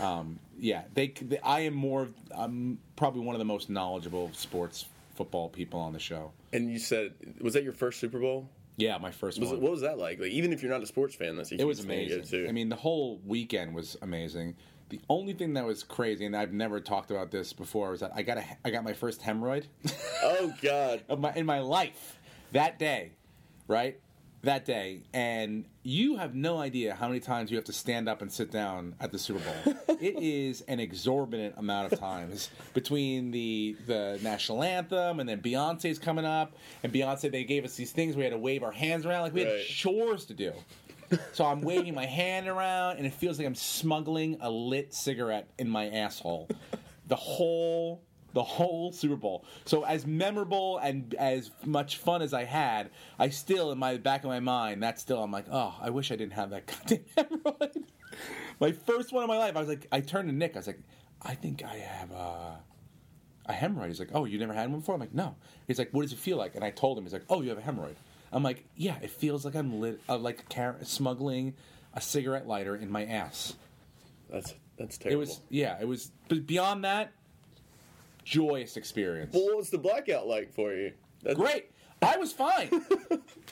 um, 0.00 0.38
yeah, 0.58 0.82
they, 0.94 1.08
they. 1.08 1.38
I 1.38 1.60
am 1.60 1.74
more. 1.74 2.08
I'm 2.36 2.78
probably 2.96 3.22
one 3.22 3.34
of 3.34 3.38
the 3.38 3.44
most 3.44 3.68
knowledgeable 3.70 4.30
sports 4.32 4.86
football 5.14 5.48
people 5.48 5.80
on 5.80 5.92
the 5.92 5.98
show. 5.98 6.32
And 6.52 6.70
you 6.70 6.78
said, 6.78 7.14
was 7.40 7.54
that 7.54 7.64
your 7.64 7.72
first 7.72 7.98
Super 8.00 8.18
Bowl? 8.18 8.48
Yeah, 8.76 8.98
my 8.98 9.10
first 9.10 9.40
Was 9.40 9.50
one. 9.50 9.60
what 9.62 9.70
was 9.70 9.80
that 9.80 9.98
like? 9.98 10.20
Like, 10.20 10.30
even 10.30 10.52
if 10.52 10.62
you're 10.62 10.70
not 10.70 10.82
a 10.82 10.86
sports 10.86 11.14
fan, 11.14 11.36
that's 11.36 11.50
a 11.50 11.60
It 11.60 11.66
was 11.66 11.80
thing 11.80 12.08
to 12.08 12.08
go 12.08 12.14
amazing. 12.16 12.48
I 12.48 12.52
mean, 12.52 12.68
the 12.68 12.76
whole 12.76 13.20
weekend 13.24 13.74
was 13.74 13.96
amazing. 14.02 14.54
The 14.90 15.00
only 15.08 15.32
thing 15.32 15.54
that 15.54 15.64
was 15.64 15.82
crazy, 15.82 16.26
and 16.26 16.36
I've 16.36 16.52
never 16.52 16.78
talked 16.78 17.10
about 17.10 17.30
this 17.30 17.52
before, 17.52 17.90
was 17.90 18.00
that 18.00 18.12
I 18.14 18.22
got 18.22 18.36
a, 18.36 18.44
I 18.64 18.70
got 18.70 18.84
my 18.84 18.92
first 18.92 19.22
hemorrhoid 19.22 19.64
oh 20.22 20.52
God, 20.62 21.02
my, 21.18 21.32
in 21.34 21.46
my 21.46 21.60
life 21.60 22.18
that 22.52 22.78
day, 22.78 23.12
right? 23.66 23.98
That 24.46 24.64
day, 24.64 25.00
and 25.12 25.64
you 25.82 26.18
have 26.18 26.36
no 26.36 26.58
idea 26.58 26.94
how 26.94 27.08
many 27.08 27.18
times 27.18 27.50
you 27.50 27.56
have 27.56 27.64
to 27.64 27.72
stand 27.72 28.08
up 28.08 28.22
and 28.22 28.30
sit 28.32 28.52
down 28.52 28.94
at 29.00 29.10
the 29.10 29.18
Super 29.18 29.40
Bowl. 29.40 29.74
it 30.00 30.22
is 30.22 30.60
an 30.68 30.78
exorbitant 30.78 31.54
amount 31.58 31.92
of 31.92 31.98
times 31.98 32.50
between 32.72 33.32
the 33.32 33.76
the 33.86 34.20
national 34.22 34.62
anthem 34.62 35.18
and 35.18 35.28
then 35.28 35.40
Beyonce's 35.40 35.98
coming 35.98 36.24
up, 36.24 36.54
and 36.84 36.92
Beyonce 36.92 37.28
they 37.32 37.42
gave 37.42 37.64
us 37.64 37.74
these 37.74 37.90
things 37.90 38.14
we 38.14 38.22
had 38.22 38.30
to 38.30 38.38
wave 38.38 38.62
our 38.62 38.70
hands 38.70 39.04
around 39.04 39.22
like 39.22 39.34
we 39.34 39.40
had 39.40 39.64
chores 39.64 40.26
to 40.26 40.34
do. 40.34 40.52
So 41.32 41.44
I'm 41.44 41.60
waving 41.60 41.94
my 41.94 42.06
hand 42.06 42.46
around, 42.46 42.98
and 42.98 43.06
it 43.06 43.14
feels 43.14 43.38
like 43.38 43.48
I'm 43.48 43.56
smuggling 43.56 44.38
a 44.40 44.50
lit 44.50 44.94
cigarette 44.94 45.48
in 45.58 45.68
my 45.68 45.88
asshole. 45.90 46.48
The 47.08 47.16
whole, 47.16 48.04
the 48.36 48.42
whole 48.42 48.92
Super 48.92 49.16
Bowl. 49.16 49.46
So 49.64 49.86
as 49.86 50.06
memorable 50.06 50.76
and 50.76 51.14
as 51.14 51.50
much 51.64 51.96
fun 51.96 52.20
as 52.20 52.34
I 52.34 52.44
had, 52.44 52.90
I 53.18 53.30
still, 53.30 53.72
in 53.72 53.78
my 53.78 53.96
back 53.96 54.24
of 54.24 54.28
my 54.28 54.40
mind, 54.40 54.82
that's 54.82 55.00
still. 55.00 55.22
I'm 55.22 55.32
like, 55.32 55.46
oh, 55.50 55.74
I 55.80 55.88
wish 55.88 56.12
I 56.12 56.16
didn't 56.16 56.34
have 56.34 56.50
that 56.50 56.66
goddamn 56.86 57.04
hemorrhoid. 57.16 57.84
my 58.60 58.72
first 58.72 59.10
one 59.10 59.24
in 59.24 59.28
my 59.28 59.38
life. 59.38 59.56
I 59.56 59.60
was 59.60 59.70
like, 59.70 59.86
I 59.90 60.02
turned 60.02 60.28
to 60.28 60.34
Nick. 60.34 60.54
I 60.54 60.58
was 60.58 60.66
like, 60.66 60.80
I 61.22 61.34
think 61.34 61.64
I 61.64 61.76
have 61.76 62.10
a. 62.10 62.58
A 63.48 63.52
hemorrhoid. 63.52 63.86
He's 63.86 64.00
like, 64.00 64.10
oh, 64.12 64.26
you 64.26 64.38
never 64.38 64.52
had 64.52 64.68
one 64.70 64.80
before? 64.80 64.96
I'm 64.96 65.00
like, 65.00 65.14
no. 65.14 65.36
He's 65.66 65.78
like, 65.78 65.94
what 65.94 66.02
does 66.02 66.12
it 66.12 66.18
feel 66.18 66.36
like? 66.36 66.56
And 66.56 66.64
I 66.64 66.70
told 66.72 66.98
him, 66.98 67.04
he's 67.04 67.12
like, 67.14 67.24
oh, 67.30 67.40
you 67.40 67.48
have 67.50 67.58
a 67.58 67.62
hemorrhoid. 67.62 67.94
I'm 68.32 68.42
like, 68.42 68.66
yeah, 68.76 68.96
it 69.00 69.10
feels 69.10 69.44
like 69.46 69.54
I'm 69.54 69.80
lit, 69.80 70.00
uh, 70.08 70.18
like 70.18 70.50
car- 70.50 70.76
smuggling 70.82 71.54
a 71.94 72.00
cigarette 72.02 72.46
lighter 72.46 72.76
in 72.76 72.90
my 72.90 73.06
ass. 73.06 73.54
that's 74.28 74.52
that's 74.76 74.98
terrible. 74.98 75.22
It 75.22 75.26
was, 75.26 75.40
yeah, 75.48 75.78
it 75.80 75.86
was. 75.86 76.10
But 76.28 76.44
beyond 76.44 76.84
that, 76.84 77.12
joyous 78.26 78.76
experience. 78.76 79.32
well, 79.32 79.44
what 79.46 79.56
was 79.56 79.70
the 79.70 79.78
blackout 79.78 80.26
like 80.26 80.52
for 80.52 80.74
you? 80.74 80.92
That's, 81.22 81.36
Great. 81.38 81.70
I 82.02 82.16
was 82.18 82.32
fine. 82.32 82.68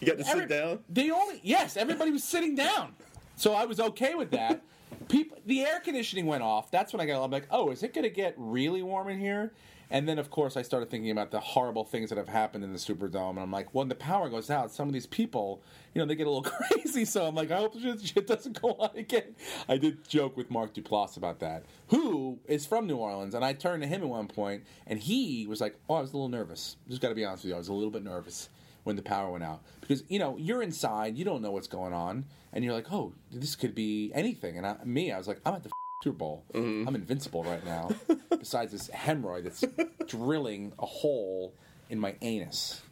You 0.00 0.08
got 0.08 0.18
to 0.18 0.28
Every- 0.28 0.40
sit 0.42 0.48
down. 0.48 0.80
They 0.90 1.10
only 1.12 1.38
yes, 1.44 1.76
everybody 1.76 2.10
was 2.10 2.24
sitting 2.24 2.56
down, 2.56 2.94
so 3.36 3.54
I 3.54 3.64
was 3.64 3.78
okay 3.78 4.16
with 4.16 4.32
that. 4.32 4.60
people 5.08 5.38
the 5.46 5.60
air 5.62 5.78
conditioning 5.78 6.26
went 6.26 6.42
off. 6.42 6.70
That's 6.72 6.92
when 6.92 7.00
I 7.00 7.06
got. 7.06 7.24
I'm 7.24 7.30
like, 7.30 7.46
oh, 7.52 7.70
is 7.70 7.84
it 7.84 7.94
going 7.94 8.02
to 8.02 8.10
get 8.10 8.34
really 8.36 8.82
warm 8.82 9.08
in 9.08 9.20
here? 9.20 9.52
And 9.94 10.08
then, 10.08 10.18
of 10.18 10.28
course, 10.28 10.56
I 10.56 10.62
started 10.62 10.90
thinking 10.90 11.12
about 11.12 11.30
the 11.30 11.38
horrible 11.38 11.84
things 11.84 12.08
that 12.08 12.18
have 12.18 12.26
happened 12.26 12.64
in 12.64 12.72
the 12.72 12.80
Superdome, 12.80 13.30
and 13.30 13.38
I'm 13.38 13.52
like, 13.52 13.72
when 13.72 13.88
the 13.88 13.94
power 13.94 14.28
goes 14.28 14.50
out, 14.50 14.72
some 14.72 14.88
of 14.88 14.92
these 14.92 15.06
people, 15.06 15.62
you 15.94 16.00
know, 16.00 16.04
they 16.04 16.16
get 16.16 16.26
a 16.26 16.30
little 16.30 16.50
crazy. 16.72 17.04
So 17.04 17.24
I'm 17.24 17.36
like, 17.36 17.52
I 17.52 17.58
hope 17.58 17.78
shit, 17.80 18.04
shit 18.04 18.26
doesn't 18.26 18.60
go 18.60 18.70
on 18.70 18.90
again. 18.96 19.36
I 19.68 19.76
did 19.76 20.08
joke 20.08 20.36
with 20.36 20.50
Mark 20.50 20.74
Duplass 20.74 21.16
about 21.16 21.38
that, 21.38 21.66
who 21.90 22.40
is 22.48 22.66
from 22.66 22.88
New 22.88 22.96
Orleans, 22.96 23.36
and 23.36 23.44
I 23.44 23.52
turned 23.52 23.84
to 23.84 23.88
him 23.88 24.02
at 24.02 24.08
one 24.08 24.26
point, 24.26 24.64
and 24.84 24.98
he 24.98 25.46
was 25.46 25.60
like, 25.60 25.76
"Oh, 25.88 25.94
I 25.94 26.00
was 26.00 26.12
a 26.12 26.16
little 26.16 26.28
nervous. 26.28 26.74
Just 26.88 27.00
got 27.00 27.10
to 27.10 27.14
be 27.14 27.24
honest 27.24 27.44
with 27.44 27.50
you, 27.50 27.54
I 27.54 27.58
was 27.58 27.68
a 27.68 27.72
little 27.72 27.92
bit 27.92 28.02
nervous." 28.02 28.48
when 28.82 28.96
the 28.96 29.02
power 29.02 29.30
went 29.30 29.42
out 29.42 29.62
because 29.80 30.04
you 30.08 30.18
know 30.18 30.36
you're 30.36 30.60
inside 30.60 31.16
you 31.16 31.24
don't 31.24 31.40
know 31.40 31.50
what's 31.50 31.68
going 31.68 31.94
on 31.94 32.22
and 32.52 32.62
you're 32.62 32.74
like 32.74 32.92
oh 32.92 33.14
this 33.32 33.56
could 33.56 33.74
be 33.74 34.12
anything 34.14 34.58
and 34.58 34.66
I, 34.66 34.76
me 34.84 35.10
i 35.10 35.16
was 35.16 35.26
like 35.26 35.40
i'm 35.46 35.54
at 35.54 35.62
the 35.62 35.70
super 36.04 36.16
bowl 36.18 36.44
i'm 36.54 36.94
invincible 36.94 37.42
right 37.44 37.64
now 37.64 37.88
besides 38.38 38.70
this 38.72 38.88
hemorrhoid 38.90 39.44
that's 39.44 39.64
drilling 40.06 40.70
a 40.78 40.84
hole 40.86 41.54
in 41.88 41.98
my 41.98 42.14
anus 42.20 42.82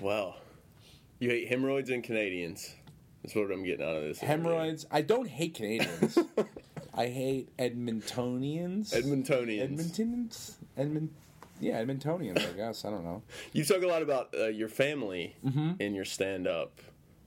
Well, 0.00 0.36
You 1.18 1.30
hate 1.30 1.48
hemorrhoids 1.48 1.90
and 1.90 2.04
Canadians. 2.04 2.74
That's 3.22 3.34
what 3.34 3.50
I'm 3.50 3.64
getting 3.64 3.84
out 3.84 3.96
of 3.96 4.02
this. 4.04 4.20
hemorrhoids 4.20 4.86
i 4.90 5.00
don't 5.02 5.26
hate 5.28 5.54
canadians 5.54 6.18
i 6.94 7.06
hate 7.06 7.48
edmontonians 7.56 8.92
Edmontonians. 8.92 9.68
edmontonians 9.68 10.54
edmont 10.78 11.08
yeah 11.60 11.82
edmontonians 11.82 12.38
i 12.48 12.52
guess 12.56 12.84
i 12.84 12.90
don't 12.90 13.04
know 13.04 13.22
You 13.52 13.64
talk 13.64 13.82
a 13.82 13.86
lot 13.88 14.02
about 14.02 14.28
uh, 14.38 14.46
your 14.46 14.68
family 14.68 15.34
Mm-hmm. 15.44 15.72
in 15.80 15.94
your 15.94 16.04
stand 16.04 16.46
up. 16.46 16.78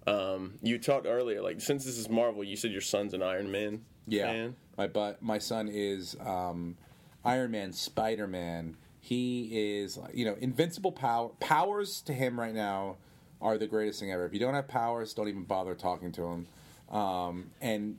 Um, 0.07 0.55
you 0.61 0.79
talked 0.79 1.05
earlier, 1.05 1.41
like, 1.41 1.61
since 1.61 1.85
this 1.85 1.97
is 1.97 2.09
Marvel, 2.09 2.43
you 2.43 2.55
said 2.55 2.71
your 2.71 2.81
son's 2.81 3.13
an 3.13 3.21
Iron 3.21 3.51
Man 3.51 3.81
Yeah, 4.07 4.27
fan. 4.27 4.55
my 4.77 4.87
but 4.87 5.21
my 5.21 5.37
son 5.37 5.67
is 5.71 6.15
um, 6.19 6.75
Iron 7.23 7.51
Man, 7.51 7.71
Spider 7.71 8.27
Man. 8.27 8.77
He 8.99 9.79
is 9.79 9.99
you 10.13 10.25
know 10.25 10.35
invincible 10.39 10.91
power 10.91 11.29
powers 11.39 12.01
to 12.01 12.13
him 12.13 12.39
right 12.39 12.53
now 12.53 12.97
are 13.41 13.57
the 13.57 13.67
greatest 13.67 13.99
thing 13.99 14.11
ever. 14.11 14.25
If 14.25 14.33
you 14.33 14.39
don't 14.39 14.53
have 14.53 14.67
powers, 14.67 15.13
don't 15.13 15.27
even 15.27 15.43
bother 15.43 15.73
talking 15.75 16.11
to 16.13 16.23
him. 16.23 16.47
Um, 16.95 17.51
and 17.61 17.97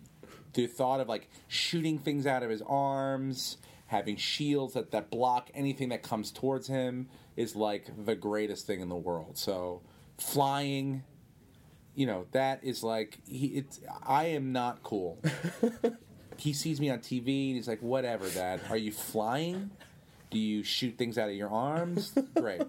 the 0.53 0.67
thought 0.67 1.01
of 1.01 1.09
like 1.09 1.29
shooting 1.49 1.99
things 1.99 2.27
out 2.27 2.43
of 2.45 2.51
his 2.51 2.63
arms, 2.63 3.57
having 3.89 4.17
shields 4.17 4.75
that, 4.75 4.93
that 4.93 5.11
block 5.11 5.51
anything 5.55 5.89
that 5.89 6.03
comes 6.03 6.31
towards 6.31 6.69
him 6.69 7.09
is 7.37 7.57
like 7.57 7.91
the 8.05 8.15
greatest 8.15 8.67
thing 8.67 8.81
in 8.81 8.89
the 8.89 8.95
world. 8.97 9.37
So 9.37 9.81
flying, 10.19 11.03
you 11.95 12.07
know, 12.07 12.27
that 12.33 12.65
is 12.65 12.83
like 12.83 13.19
he. 13.27 13.49
It's 13.49 13.81
I 14.03 14.27
am 14.27 14.53
not 14.53 14.83
cool. 14.83 15.19
he 16.39 16.53
sees 16.53 16.81
me 16.81 16.91
on 16.91 16.99
TV 17.01 17.49
and 17.49 17.57
he's 17.57 17.69
like, 17.69 17.81
"Whatever, 17.81 18.29
Dad. 18.31 18.61
Are 18.71 18.77
you 18.77 18.93
flying? 18.93 19.71
Do 20.31 20.39
you 20.39 20.63
shoot 20.63 20.97
things 20.97 21.19
out 21.19 21.29
of 21.29 21.35
your 21.35 21.51
arms? 21.51 22.15
Great. 22.35 22.63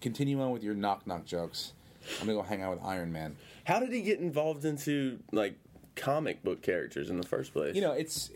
Continue 0.00 0.40
on 0.40 0.50
with 0.50 0.62
your 0.62 0.74
knock 0.74 1.06
knock 1.06 1.26
jokes. 1.26 1.74
I'm 2.20 2.26
gonna 2.26 2.38
go 2.38 2.42
hang 2.42 2.62
out 2.62 2.76
with 2.76 2.84
Iron 2.84 3.12
Man. 3.12 3.36
How 3.64 3.78
did 3.78 3.92
he 3.92 4.00
get 4.02 4.18
involved 4.18 4.64
into, 4.64 5.20
like, 5.30 5.54
comic 5.94 6.42
book 6.42 6.62
characters 6.62 7.10
in 7.10 7.20
the 7.20 7.26
first 7.26 7.52
place? 7.52 7.76
You 7.76 7.82
know, 7.82 7.92
it's 7.92 8.30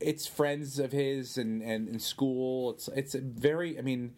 it's 0.00 0.26
friends 0.26 0.78
of 0.78 0.92
his 0.92 1.36
and 1.36 1.62
and 1.62 1.88
in 1.88 1.98
school. 1.98 2.70
It's 2.70 2.88
it's 2.88 3.14
a 3.14 3.20
very. 3.20 3.78
I 3.78 3.82
mean. 3.82 4.14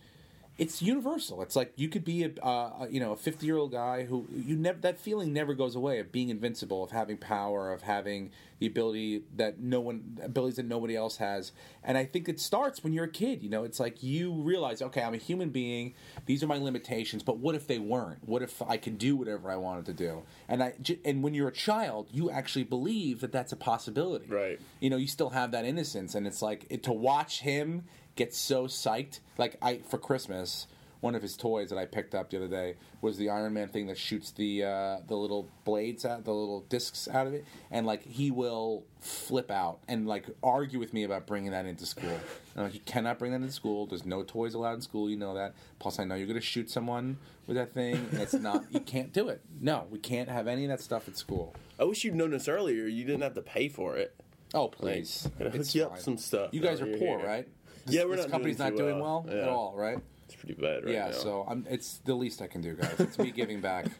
It's 0.57 0.81
universal. 0.81 1.43
It's 1.43 1.57
like 1.57 1.73
you 1.75 1.89
could 1.89 2.05
be 2.05 2.23
a 2.25 2.31
uh, 2.45 2.87
you 2.89 3.01
know 3.01 3.13
a 3.13 3.17
fifty 3.17 3.47
year 3.47 3.57
old 3.57 3.73
guy 3.73 4.05
who 4.05 4.27
you 4.33 4.55
never 4.55 4.79
that 4.81 4.99
feeling 4.99 5.33
never 5.33 5.53
goes 5.53 5.75
away 5.75 5.99
of 5.99 6.13
being 6.13 6.29
invincible, 6.29 6.85
of 6.85 6.93
having 6.93 7.17
power, 7.17 7.73
of 7.73 7.83
having 7.83 8.31
the 8.59 8.67
ability 8.67 9.23
that 9.37 9.61
no 9.61 9.81
one 9.81 10.19
abilities 10.23 10.57
that 10.57 10.67
nobody 10.67 10.97
else 10.97 11.17
has. 11.17 11.53
And 11.83 11.99
I 11.99 12.05
think 12.05 12.29
it 12.29 12.41
starts 12.41 12.83
when 12.83 12.93
you're 12.93 13.05
a 13.05 13.11
kid. 13.11 13.43
You 13.43 13.51
know, 13.51 13.65
it's 13.65 13.81
like 13.81 14.03
you 14.03 14.33
realize, 14.33 14.81
okay, 14.81 15.03
I'm 15.03 15.15
a 15.15 15.19
human 15.19 15.51
being. 15.51 15.95
These 16.27 16.43
are 16.43 16.47
my 16.47 16.59
limitations. 16.59 17.23
But 17.23 17.39
what 17.39 17.55
if 17.55 17.67
they 17.67 17.79
weren't? 17.79 18.27
What 18.27 18.43
if 18.43 18.63
I 18.63 18.77
could 18.77 18.99
do 18.99 19.17
whatever 19.17 19.51
I 19.51 19.57
wanted 19.57 19.87
to 19.87 19.93
do? 19.93 20.23
And 20.49 20.63
I 20.63 20.75
and 21.05 21.23
when 21.23 21.35
you're 21.35 21.49
a 21.49 21.53
child, 21.53 22.09
you 22.11 22.31
actually 22.31 22.65
believe 22.65 23.21
that 23.21 23.33
that's 23.33 23.53
a 23.53 23.57
possibility. 23.57 24.27
Right. 24.27 24.61
You 24.81 24.91
know, 24.91 24.97
you 24.97 25.07
still 25.07 25.31
have 25.31 25.51
that 25.53 25.65
innocence, 25.65 26.15
and 26.15 26.27
it's 26.27 26.43
like 26.43 26.67
it, 26.71 26.83
to 26.85 26.93
watch 26.93 27.41
him 27.41 27.85
get 28.17 28.35
so 28.35 28.67
psyched. 28.67 29.21
Like 29.39 29.57
I 29.61 29.79
for 29.89 29.99
Christmas, 29.99 30.67
one 31.05 31.15
of 31.15 31.21
his 31.21 31.37
toys 31.37 31.69
that 31.69 31.79
I 31.79 31.85
picked 31.85 32.15
up 32.15 32.31
the 32.31 32.39
other 32.39 32.49
day 32.49 32.77
was 33.03 33.19
the 33.19 33.29
Iron 33.29 33.53
Man 33.53 33.69
thing 33.69 33.89
that 33.89 33.99
shoots 33.99 34.31
the 34.31 34.65
uh, 34.65 34.97
the 35.07 35.15
little 35.15 35.51
blades 35.65 36.07
out, 36.07 36.25
the 36.25 36.33
little 36.33 36.63
discs 36.63 37.07
out 37.09 37.27
of 37.27 37.35
it, 37.35 37.45
and 37.71 37.87
like 37.87 38.03
he 38.07 38.31
will 38.31 38.85
flip 39.01 39.51
out 39.51 39.81
and 39.87 40.07
like 40.07 40.25
argue 40.43 40.79
with 40.79 40.95
me 40.95 41.05
about 41.05 41.27
bringing 41.27 41.51
that 41.51 41.67
into 41.67 41.85
school. 41.85 42.09
And 42.09 42.57
I'm 42.57 42.65
like, 42.65 42.75
you 42.75 42.81
cannot 42.87 43.19
bring 43.19 43.33
that 43.33 43.43
into 43.43 43.53
school. 43.53 43.85
There's 43.87 44.07
no 44.07 44.23
toys 44.23 44.55
allowed 44.55 44.77
in 44.77 44.81
school. 44.81 45.11
You 45.11 45.19
know 45.19 45.35
that. 45.35 45.55
Plus, 45.79 45.99
I 45.99 46.05
know 46.05 46.15
you're 46.15 46.27
going 46.27 46.41
to 46.41 46.47
shoot 46.47 46.71
someone 46.71 47.19
with 47.47 47.59
that 47.59 47.75
thing, 47.75 48.09
it's 48.13 48.33
not. 48.33 48.65
You 48.71 48.81
can't 48.81 49.13
do 49.13 49.29
it. 49.29 49.43
No, 49.61 49.85
we 49.91 49.99
can't 49.99 50.31
have 50.31 50.47
any 50.47 50.65
of 50.65 50.71
that 50.71 50.81
stuff 50.81 51.07
at 51.07 51.19
school. 51.19 51.55
I 51.79 51.85
wish 51.85 52.03
you'd 52.03 52.15
known 52.15 52.31
this 52.31 52.49
earlier. 52.49 52.87
You 52.87 53.05
didn't 53.05 53.21
have 53.21 53.35
to 53.35 53.43
pay 53.43 53.69
for 53.69 53.97
it. 53.97 54.15
Oh 54.55 54.69
please, 54.69 55.29
Gotta 55.39 55.51
hook 55.51 55.61
It's 55.61 55.75
you 55.75 55.85
up 55.85 55.99
some 55.99 56.17
stuff. 56.17 56.51
You 56.55 56.61
guys 56.61 56.81
are 56.81 56.87
poor, 56.87 57.19
here. 57.19 57.27
right? 57.27 57.49
Yeah, 57.87 58.05
we're 58.05 58.17
this 58.17 58.25
not 58.27 58.31
company's 58.31 58.57
doing 58.57 58.71
not 58.71 58.79
doing 58.79 58.99
well. 59.01 59.27
well, 59.29 59.37
at 59.37 59.49
all, 59.49 59.75
right? 59.77 59.99
It's 60.35 60.43
pretty 60.43 60.61
bad 60.61 60.85
right 60.85 60.93
yeah, 60.93 61.07
now. 61.07 61.13
so 61.13 61.47
I'm, 61.49 61.67
it's 61.71 61.99
the 62.05 62.15
least 62.15 62.43
I 62.43 62.47
can 62.49 62.61
do, 62.61 62.75
guys. 62.75 62.95
It's 62.99 63.19
me 63.19 63.31
giving 63.31 63.61
back. 63.61 63.87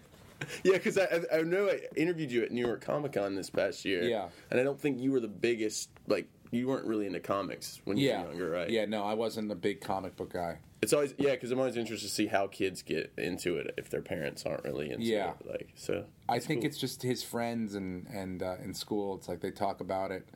Yeah, 0.63 0.73
because 0.75 0.99
I, 0.99 1.07
I 1.33 1.41
know 1.43 1.69
I 1.69 1.81
interviewed 1.97 2.31
you 2.31 2.43
at 2.43 2.51
New 2.51 2.67
York 2.67 2.85
Comic 2.85 3.13
Con 3.15 3.35
this 3.35 3.49
past 3.49 3.85
year. 3.87 4.03
Yeah. 4.03 4.29
and 4.51 4.61
I 4.61 4.63
don't 4.63 4.79
think 4.79 5.01
you 5.01 5.11
were 5.11 5.21
the 5.21 5.29
biggest. 5.29 5.89
Like 6.07 6.27
you 6.51 6.67
weren't 6.67 6.85
really 6.85 7.07
into 7.07 7.21
comics 7.21 7.81
when 7.85 7.97
you 7.97 8.09
Yeah, 8.09 8.23
were 8.25 8.29
younger, 8.31 8.51
right? 8.51 8.69
Yeah, 8.69 8.85
no, 8.85 9.05
I 9.05 9.15
wasn't 9.15 9.51
a 9.51 9.55
big 9.55 9.81
comic 9.81 10.17
book 10.17 10.33
guy. 10.35 10.59
It's 10.83 10.93
always 10.93 11.15
yeah, 11.17 11.31
because 11.31 11.51
I'm 11.51 11.59
always 11.61 11.77
interested 11.79 12.09
to 12.09 12.13
see 12.15 12.27
how 12.27 12.47
kids 12.49 12.83
get 12.83 13.13
into 13.17 13.57
it 13.57 13.73
if 13.79 13.89
their 13.89 14.03
parents 14.03 14.45
aren't 14.45 14.65
really 14.65 14.91
into 14.91 15.05
Yeah. 15.05 15.31
it. 15.41 15.47
Like 15.49 15.69
so, 15.77 16.05
I 16.29 16.41
think 16.41 16.63
it's 16.65 16.77
just 16.77 17.01
his 17.03 17.23
friends 17.23 17.75
and 17.75 18.07
and 18.09 18.43
uh, 18.43 18.57
in 18.63 18.75
school. 18.75 19.15
It's 19.15 19.29
like 19.29 19.41
they 19.41 19.53
talk 19.53 19.81
about 19.81 20.11
it 20.11 20.29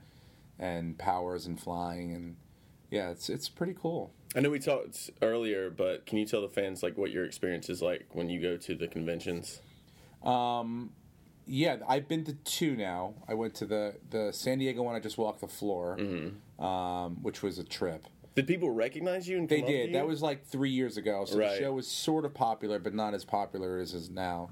and 0.59 0.97
powers 0.97 1.45
and 1.45 1.61
flying 1.61 2.15
and 2.15 2.37
yeah, 2.91 3.11
it's 3.11 3.29
it's 3.29 3.49
pretty 3.49 3.75
cool. 3.81 4.13
I 4.37 4.41
know 4.41 4.51
we 4.51 4.59
talked 4.59 5.11
earlier, 5.23 5.71
but 5.71 6.05
can 6.07 6.19
you 6.19 6.27
tell 6.27 6.43
the 6.43 6.49
fans 6.49 6.83
like 6.83 6.99
what 6.99 7.11
your 7.11 7.25
experience 7.25 7.69
is 7.71 7.81
like 7.81 8.07
when 8.13 8.29
you 8.29 8.41
go 8.41 8.57
to 8.59 8.75
the 8.75 8.87
conventions? 8.89 9.61
Yeah, 11.51 11.77
I've 11.89 12.09
been 12.09 12.25
to 12.25 12.35
two 12.35 12.77
now. 12.77 13.15
I 13.27 13.33
went 13.35 13.55
to 13.57 13.67
the 13.67 13.95
the 14.11 14.33
San 14.33 14.59
Diego 14.59 14.83
one. 14.83 14.95
I 14.95 15.01
just 15.01 15.17
walked 15.17 15.41
the 15.41 15.49
floor, 15.49 15.97
Mm-hmm. 15.99 16.63
um, 16.65 17.23
which 17.23 17.43
was 17.43 17.59
a 17.59 17.65
trip. 17.65 18.05
Did 18.35 18.47
people 18.47 18.71
recognize 18.71 19.27
you? 19.29 19.39
And 19.39 19.49
They 19.49 19.57
come 19.61 19.65
up 19.65 19.71
to 19.71 19.87
did. 19.87 19.95
That 19.95 20.07
was 20.07 20.21
like 20.23 20.45
three 20.47 20.71
years 20.71 20.97
ago. 20.99 21.25
So 21.25 21.39
Right. 21.39 21.53
the 21.53 21.59
show 21.59 21.73
was 21.73 21.89
sort 21.89 22.25
of 22.27 22.35
popular, 22.35 22.79
but 22.79 22.95
not 22.95 23.15
as 23.15 23.25
popular 23.25 23.79
as 23.79 23.95
is 23.95 24.11
now. 24.11 24.51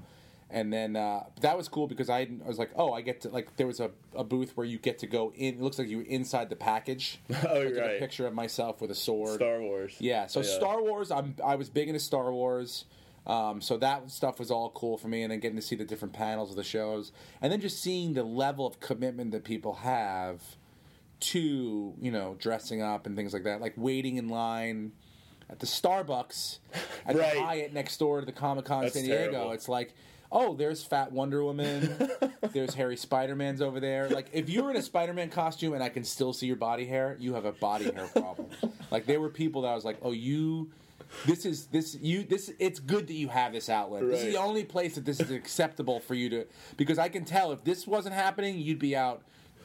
And 0.49 0.71
then 0.71 0.95
uh, 0.95 1.23
that 1.41 1.57
was 1.57 1.67
cool 1.67 1.87
because 1.87 2.09
I, 2.09 2.19
I 2.21 2.47
was 2.47 2.57
like, 2.57 2.71
oh, 2.77 2.93
I 2.93 3.01
get 3.01 3.21
to 3.21 3.29
like 3.29 3.57
there 3.57 3.67
was 3.67 3.81
a, 3.81 3.91
a 4.15 4.23
booth 4.23 4.55
where 4.55 4.65
you 4.65 4.77
get 4.77 4.99
to 4.99 5.07
go 5.07 5.33
in. 5.35 5.55
It 5.55 5.61
looks 5.61 5.77
like 5.77 5.89
you 5.89 5.97
were 5.97 6.03
inside 6.03 6.49
the 6.49 6.55
package. 6.55 7.19
Oh, 7.29 7.59
I 7.61 7.63
took 7.65 7.77
a 7.77 7.81
right. 7.81 7.99
picture 7.99 8.25
of 8.25 8.33
myself 8.33 8.79
with 8.79 8.89
a 8.89 8.95
sword. 8.95 9.35
Star 9.35 9.61
Wars. 9.61 9.95
Yeah, 9.99 10.27
so 10.27 10.39
Yeah. 10.39 10.45
Star 10.55 10.81
Wars, 10.81 11.11
I'm 11.11 11.35
I 11.43 11.55
was 11.55 11.69
big 11.69 11.89
into 11.89 11.99
Star 11.99 12.31
Wars. 12.31 12.85
Um, 13.25 13.59
so 13.59 13.75
that 13.79 14.09
stuff 14.09 14.39
was 14.39 14.49
all 14.49 14.69
cool 14.69 14.97
for 14.97 15.09
me, 15.09 15.21
and 15.23 15.33
then 15.33 15.41
getting 15.41 15.57
to 15.57 15.61
see 15.61 15.75
the 15.75 15.83
different 15.83 16.13
panels 16.13 16.49
of 16.49 16.55
the 16.55 16.63
shows, 16.63 17.11
and 17.41 17.51
then 17.51 17.59
just 17.59 17.81
seeing 17.83 18.13
the 18.13 18.23
level 18.23 18.65
of 18.65 18.79
commitment 18.79 19.31
that 19.31 19.43
people 19.43 19.73
have 19.73 20.41
to 21.19 21.93
you 21.99 22.11
know 22.11 22.35
dressing 22.39 22.81
up 22.81 23.05
and 23.05 23.17
things 23.17 23.33
like 23.33 23.43
that, 23.43 23.59
like 23.59 23.73
waiting 23.75 24.15
in 24.17 24.29
line 24.29 24.93
at 25.49 25.59
the 25.59 25.65
Starbucks 25.65 26.59
at 27.05 27.15
Right. 27.17 27.33
the 27.35 27.41
Hyatt 27.41 27.73
next 27.73 27.97
door 27.97 28.19
to 28.21 28.25
the 28.25 28.31
Comic 28.31 28.63
Con 28.65 28.89
San 28.89 29.03
Diego. 29.03 29.31
terrible. 29.31 29.51
It's 29.51 29.67
like. 29.69 29.93
Oh, 30.31 30.55
there's 30.55 30.83
Fat 30.83 31.11
Wonder 31.11 31.43
Woman. 31.43 32.09
there's 32.53 32.73
Hairy 32.73 32.97
Spider 32.97 33.35
Man's 33.35 33.61
over 33.61 33.79
there. 33.79 34.09
Like, 34.09 34.27
if 34.33 34.49
you're 34.49 34.69
in 34.69 34.75
a 34.75 34.81
Spider 34.81 35.13
Man 35.13 35.29
costume 35.29 35.73
and 35.73 35.83
I 35.83 35.89
can 35.89 36.03
still 36.03 36.33
see 36.33 36.47
your 36.47 36.55
body 36.55 36.85
hair, 36.85 37.15
you 37.19 37.33
have 37.33 37.45
a 37.45 37.53
body 37.53 37.91
hair 37.91 38.07
problem. 38.07 38.47
like, 38.91 39.05
there 39.05 39.21
were 39.21 39.29
people 39.29 39.61
that 39.63 39.69
I 39.69 39.75
was 39.75 39.85
like, 39.85 39.97
oh, 40.01 40.11
you 40.11 40.71
this 41.25 41.45
is 41.45 41.67
this 41.67 41.95
you 42.01 42.23
this 42.23 42.51
it's 42.59 42.81
good 42.81 43.07
that 43.07 43.13
you 43.13 43.29
have 43.29 43.53
this 43.53 43.69
outlet. 43.69 44.05
This 44.07 44.23
is 44.23 44.33
the 44.33 44.39
only 44.39 44.65
place 44.65 44.95
that 44.95 45.05
this 45.05 45.19
is 45.21 45.31
acceptable 45.31 46.01
for 46.01 46.15
you 46.15 46.29
to 46.31 46.45
because 46.75 46.99
I 46.99 47.07
can 47.07 47.23
tell 47.23 47.53
if 47.53 47.63
this 47.63 47.87
wasn't 47.87 48.15
happening, 48.15 48.59
you'd 48.59 48.79
be 48.79 48.95
out 48.95 49.21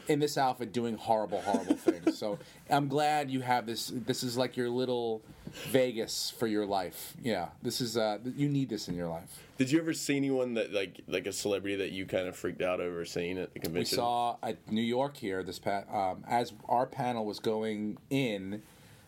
in 0.09 0.19
this 0.19 0.37
outfit 0.37 0.73
doing 0.73 0.97
horrible, 0.97 1.40
horrible 1.40 1.76
things. 1.76 2.19
So 2.19 2.38
I'm 2.71 2.88
glad 2.88 3.31
you 3.31 3.40
have 3.40 3.66
this. 3.66 3.92
This 3.95 4.23
is 4.23 4.37
like 4.37 4.57
your 4.57 4.69
little 4.69 5.23
Vegas 5.71 6.33
for 6.39 6.47
your 6.47 6.67
life. 6.67 7.15
Yeah, 7.23 7.49
this 7.63 7.81
is 7.81 7.97
uh, 7.97 8.19
you 8.37 8.49
need 8.49 8.69
this 8.69 8.89
in 8.89 8.95
your 8.95 9.09
life. 9.09 9.43
Did 9.59 9.71
you 9.71 9.79
ever 9.81 9.93
see 9.93 10.17
anyone 10.17 10.55
that 10.55 10.73
like 10.73 11.01
like 11.07 11.27
a 11.27 11.33
celebrity 11.33 11.77
that 11.77 11.93
you 11.93 12.07
kind 12.07 12.27
of 12.29 12.37
freaked 12.37 12.63
out 12.63 12.81
over 12.81 13.05
seeing 13.05 13.39
at 13.39 13.53
the 13.55 13.71
We 13.71 13.85
saw 13.85 14.37
at 14.43 14.71
New 14.71 14.83
York 14.83 15.17
here 15.17 15.43
this 15.43 15.59
pat 15.59 15.87
um, 15.93 16.25
as 16.29 16.53
our 16.69 16.87
panel 16.87 17.25
was 17.25 17.39
going 17.39 17.99
in, 18.11 18.63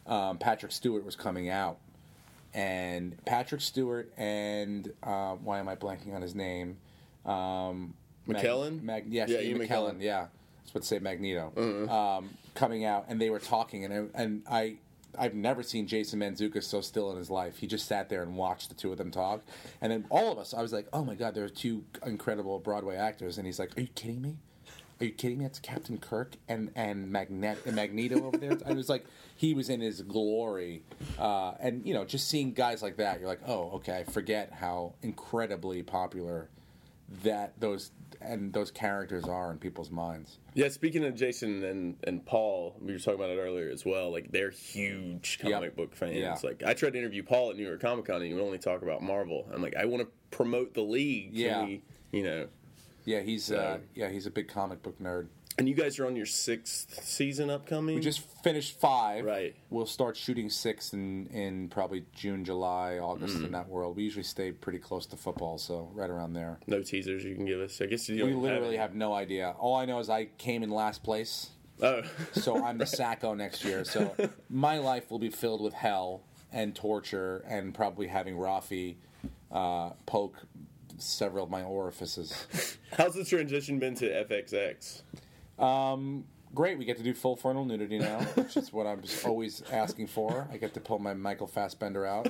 um, 0.06 0.38
Patrick 0.38 0.72
Stewart 0.72 1.04
was 1.04 1.16
coming 1.16 1.48
out, 1.48 1.78
and 2.52 3.16
Patrick 3.24 3.60
Stewart 3.60 4.12
and 4.16 4.92
uh, 5.02 5.32
why 5.34 5.58
am 5.58 5.68
I 5.68 5.76
blanking 5.76 6.14
on 6.14 6.22
his 6.22 6.34
name? 6.34 6.76
Um, 7.26 7.94
McKellen? 8.28 8.82
Mag, 8.82 9.04
yes, 9.08 9.28
Yeah, 9.28 9.40
Ian 9.40 9.58
McKellen. 9.58 9.68
McKellen. 9.68 10.02
Yeah, 10.02 10.26
let's 10.72 10.86
say 10.86 10.98
Magneto, 10.98 11.52
Mm-hmm. 11.56 11.90
um, 11.90 12.30
coming 12.54 12.84
out, 12.84 13.06
and 13.08 13.20
they 13.20 13.30
were 13.30 13.38
talking, 13.40 13.84
and 13.84 13.92
I, 14.14 14.22
and 14.22 14.42
I. 14.48 14.76
I've 15.18 15.34
never 15.34 15.62
seen 15.62 15.86
Jason 15.86 16.20
Mantzoukas 16.20 16.64
so 16.64 16.80
still 16.80 17.10
in 17.10 17.16
his 17.16 17.30
life. 17.30 17.58
He 17.58 17.66
just 17.66 17.86
sat 17.86 18.08
there 18.08 18.22
and 18.22 18.36
watched 18.36 18.68
the 18.68 18.74
two 18.74 18.92
of 18.92 18.98
them 18.98 19.10
talk, 19.10 19.42
and 19.80 19.90
then 19.92 20.04
all 20.10 20.32
of 20.32 20.38
us, 20.38 20.54
I 20.54 20.62
was 20.62 20.72
like, 20.72 20.86
"Oh 20.92 21.04
my 21.04 21.14
god, 21.14 21.34
there 21.34 21.44
are 21.44 21.48
two 21.48 21.84
incredible 22.04 22.58
Broadway 22.58 22.96
actors." 22.96 23.38
And 23.38 23.46
he's 23.46 23.58
like, 23.58 23.76
"Are 23.76 23.80
you 23.80 23.88
kidding 23.94 24.22
me? 24.22 24.36
Are 25.00 25.06
you 25.06 25.12
kidding 25.12 25.38
me? 25.38 25.44
It's 25.44 25.58
Captain 25.58 25.98
Kirk 25.98 26.36
and 26.48 26.70
and 26.76 27.10
Magnet 27.10 27.58
and 27.66 27.76
Magneto 27.76 28.24
over 28.26 28.36
there." 28.36 28.58
I 28.66 28.72
was 28.72 28.88
like, 28.88 29.04
he 29.36 29.54
was 29.54 29.68
in 29.68 29.80
his 29.80 30.02
glory, 30.02 30.82
uh, 31.18 31.54
and 31.60 31.84
you 31.86 31.94
know, 31.94 32.04
just 32.04 32.28
seeing 32.28 32.52
guys 32.52 32.82
like 32.82 32.96
that, 32.98 33.20
you're 33.20 33.28
like, 33.28 33.42
"Oh, 33.46 33.70
okay." 33.74 33.98
I 33.98 34.04
forget 34.04 34.52
how 34.52 34.94
incredibly 35.02 35.82
popular 35.82 36.48
that 37.22 37.58
those 37.60 37.90
and 38.20 38.52
those 38.54 38.70
characters 38.70 39.24
are 39.24 39.50
in 39.50 39.58
people's 39.58 39.90
minds. 39.90 40.38
Yeah, 40.54 40.68
speaking 40.68 41.04
of 41.04 41.14
Jason 41.14 41.62
and, 41.64 41.96
and 42.04 42.24
Paul, 42.24 42.74
we 42.80 42.92
were 42.92 42.98
talking 42.98 43.16
about 43.20 43.28
it 43.30 43.38
earlier 43.38 43.68
as 43.70 43.84
well. 43.84 44.10
Like 44.10 44.30
they're 44.30 44.50
huge 44.50 45.38
comic 45.40 45.60
Yep. 45.60 45.76
book 45.76 45.94
fans. 45.94 46.16
Yeah. 46.16 46.36
Like 46.42 46.62
I 46.64 46.72
tried 46.74 46.94
to 46.94 46.98
interview 46.98 47.22
Paul 47.22 47.50
at 47.50 47.56
New 47.56 47.66
York 47.66 47.80
Comic 47.80 48.06
Con, 48.06 48.16
and 48.16 48.24
he 48.26 48.32
would 48.32 48.42
only 48.42 48.58
talk 48.58 48.82
about 48.82 49.02
Marvel. 49.02 49.46
I'm 49.52 49.60
like, 49.62 49.76
I 49.76 49.84
want 49.84 50.02
to 50.04 50.08
promote 50.30 50.72
the 50.74 50.82
league. 50.82 51.32
Can 51.32 51.40
Yeah. 51.40 51.64
we- 51.64 51.82
you 52.12 52.22
know. 52.22 52.46
Yeah, 53.04 53.20
he's 53.20 53.50
uh, 53.52 53.78
yeah 53.94 54.08
he's 54.08 54.24
a 54.26 54.30
big 54.30 54.48
comic 54.48 54.82
book 54.82 54.98
nerd. 55.00 55.26
And 55.56 55.68
you 55.68 55.74
guys 55.74 56.00
are 56.00 56.06
on 56.06 56.16
your 56.16 56.26
sixth 56.26 57.04
season 57.04 57.48
upcoming. 57.48 57.94
We 57.94 58.00
just 58.00 58.20
finished 58.42 58.80
five. 58.80 59.24
Right. 59.24 59.54
We'll 59.70 59.86
start 59.86 60.16
shooting 60.16 60.50
six 60.50 60.92
in 60.92 61.26
in 61.28 61.68
probably 61.68 62.04
June, 62.12 62.44
July, 62.44 62.98
August 62.98 63.36
Mm. 63.38 63.46
in 63.46 63.52
that 63.52 63.68
world. 63.68 63.96
We 63.96 64.02
usually 64.02 64.24
stay 64.24 64.50
pretty 64.50 64.80
close 64.80 65.06
to 65.06 65.16
football, 65.16 65.58
so 65.58 65.90
right 65.94 66.10
around 66.10 66.32
there. 66.32 66.58
no 66.66 66.82
teasers 66.82 67.22
you 67.24 67.36
can 67.36 67.44
give 67.44 67.60
us. 67.60 67.80
I 67.80 67.86
guess 67.86 68.08
you 68.08 68.24
We 68.26 68.32
literally 68.34 68.76
have. 68.76 68.90
have 68.90 68.96
no 68.96 69.12
idea. 69.14 69.54
All 69.58 69.76
I 69.76 69.84
know 69.84 70.00
is 70.00 70.10
I 70.10 70.24
came 70.38 70.62
in 70.64 70.70
last 70.70 71.02
place, 71.04 71.50
Oh, 71.82 72.02
so 72.32 72.64
I'm 72.64 72.78
the 72.78 72.84
Sacko 72.86 73.36
next 73.36 73.64
year. 73.64 73.84
So 73.84 74.14
my 74.50 74.78
life 74.78 75.08
will 75.10 75.18
be 75.20 75.30
filled 75.30 75.60
with 75.60 75.74
hell 75.74 76.22
and 76.52 76.74
torture, 76.74 77.44
and 77.48 77.72
probably 77.74 78.06
having 78.08 78.34
Rafi 78.36 78.96
uh, 79.52 79.90
poke 80.06 80.36
several 80.98 81.44
of 81.44 81.50
my 81.50 81.62
orifices. 81.62 82.78
how's 82.96 83.14
the 83.14 83.24
transition 83.24 83.78
been 83.80 83.94
to 83.96 84.08
FXX? 84.24 85.02
Great, 86.54 86.78
we 86.78 86.84
get 86.84 86.96
to 86.98 87.02
do 87.02 87.14
full 87.14 87.34
frontal 87.34 87.64
nudity 87.64 87.98
now, 87.98 88.20
which 88.36 88.56
is 88.56 88.72
what 88.72 88.86
I'm 88.86 89.02
always 89.24 89.62
asking 89.72 90.06
for. 90.06 90.46
I 90.52 90.56
get 90.56 90.72
to 90.74 90.80
pull 90.80 91.00
my 91.00 91.12
Michael 91.12 91.48
Fassbender 91.48 92.06
out, 92.06 92.28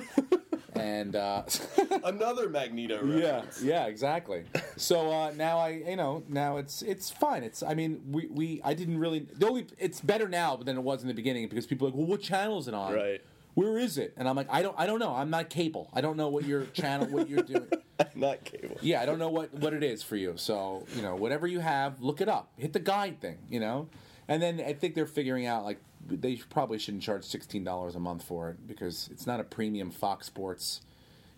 and 0.73 1.15
uh, 1.15 1.43
Another 2.03 2.49
Magneto. 2.49 3.05
yeah, 3.05 3.43
yeah, 3.61 3.85
exactly. 3.85 4.45
So 4.77 5.11
uh, 5.11 5.31
now 5.35 5.59
I, 5.59 5.69
you 5.87 5.95
know, 5.95 6.23
now 6.27 6.57
it's 6.57 6.81
it's 6.81 7.11
fine. 7.11 7.43
It's 7.43 7.61
I 7.61 7.75
mean, 7.75 8.01
we, 8.09 8.25
we 8.27 8.61
I 8.63 8.73
didn't 8.73 8.97
really 8.97 9.27
the 9.31 9.47
only 9.47 9.67
it's 9.77 10.01
better 10.01 10.27
now 10.27 10.55
than 10.55 10.75
it 10.75 10.81
was 10.81 11.03
in 11.03 11.07
the 11.07 11.13
beginning 11.13 11.47
because 11.47 11.67
people 11.67 11.87
are 11.87 11.91
like, 11.91 11.97
well, 11.97 12.07
what 12.07 12.21
channel 12.21 12.57
is 12.57 12.67
it 12.67 12.73
on? 12.73 12.93
Right. 12.93 13.21
Where 13.53 13.77
is 13.77 13.97
it? 13.99 14.13
And 14.17 14.27
I'm 14.27 14.35
like, 14.35 14.47
I 14.49 14.63
don't 14.63 14.75
I 14.77 14.87
don't 14.87 14.99
know. 14.99 15.13
I'm 15.13 15.29
not 15.29 15.51
cable. 15.51 15.89
I 15.93 16.01
don't 16.01 16.17
know 16.17 16.29
what 16.29 16.45
your 16.45 16.65
channel, 16.65 17.07
what 17.07 17.29
you're 17.29 17.43
doing. 17.43 17.67
Not 18.15 18.43
cable. 18.43 18.77
Yeah, 18.81 19.01
I 19.01 19.05
don't 19.05 19.19
know 19.19 19.29
what, 19.29 19.53
what 19.53 19.73
it 19.73 19.83
is 19.83 20.03
for 20.03 20.15
you. 20.15 20.33
So, 20.37 20.85
you 20.95 21.01
know, 21.01 21.15
whatever 21.15 21.47
you 21.47 21.59
have, 21.59 22.01
look 22.01 22.21
it 22.21 22.29
up. 22.29 22.51
Hit 22.57 22.73
the 22.73 22.79
guide 22.79 23.21
thing, 23.21 23.37
you 23.49 23.59
know? 23.59 23.87
And 24.27 24.41
then 24.41 24.59
I 24.59 24.73
think 24.73 24.95
they're 24.95 25.05
figuring 25.05 25.45
out, 25.45 25.63
like, 25.63 25.79
they 26.07 26.35
probably 26.35 26.77
shouldn't 26.77 27.03
charge 27.03 27.23
$16 27.23 27.95
a 27.95 27.99
month 27.99 28.23
for 28.23 28.49
it 28.49 28.67
because 28.67 29.09
it's 29.11 29.25
not 29.25 29.39
a 29.39 29.43
premium 29.43 29.91
Fox 29.91 30.27
Sports, 30.27 30.81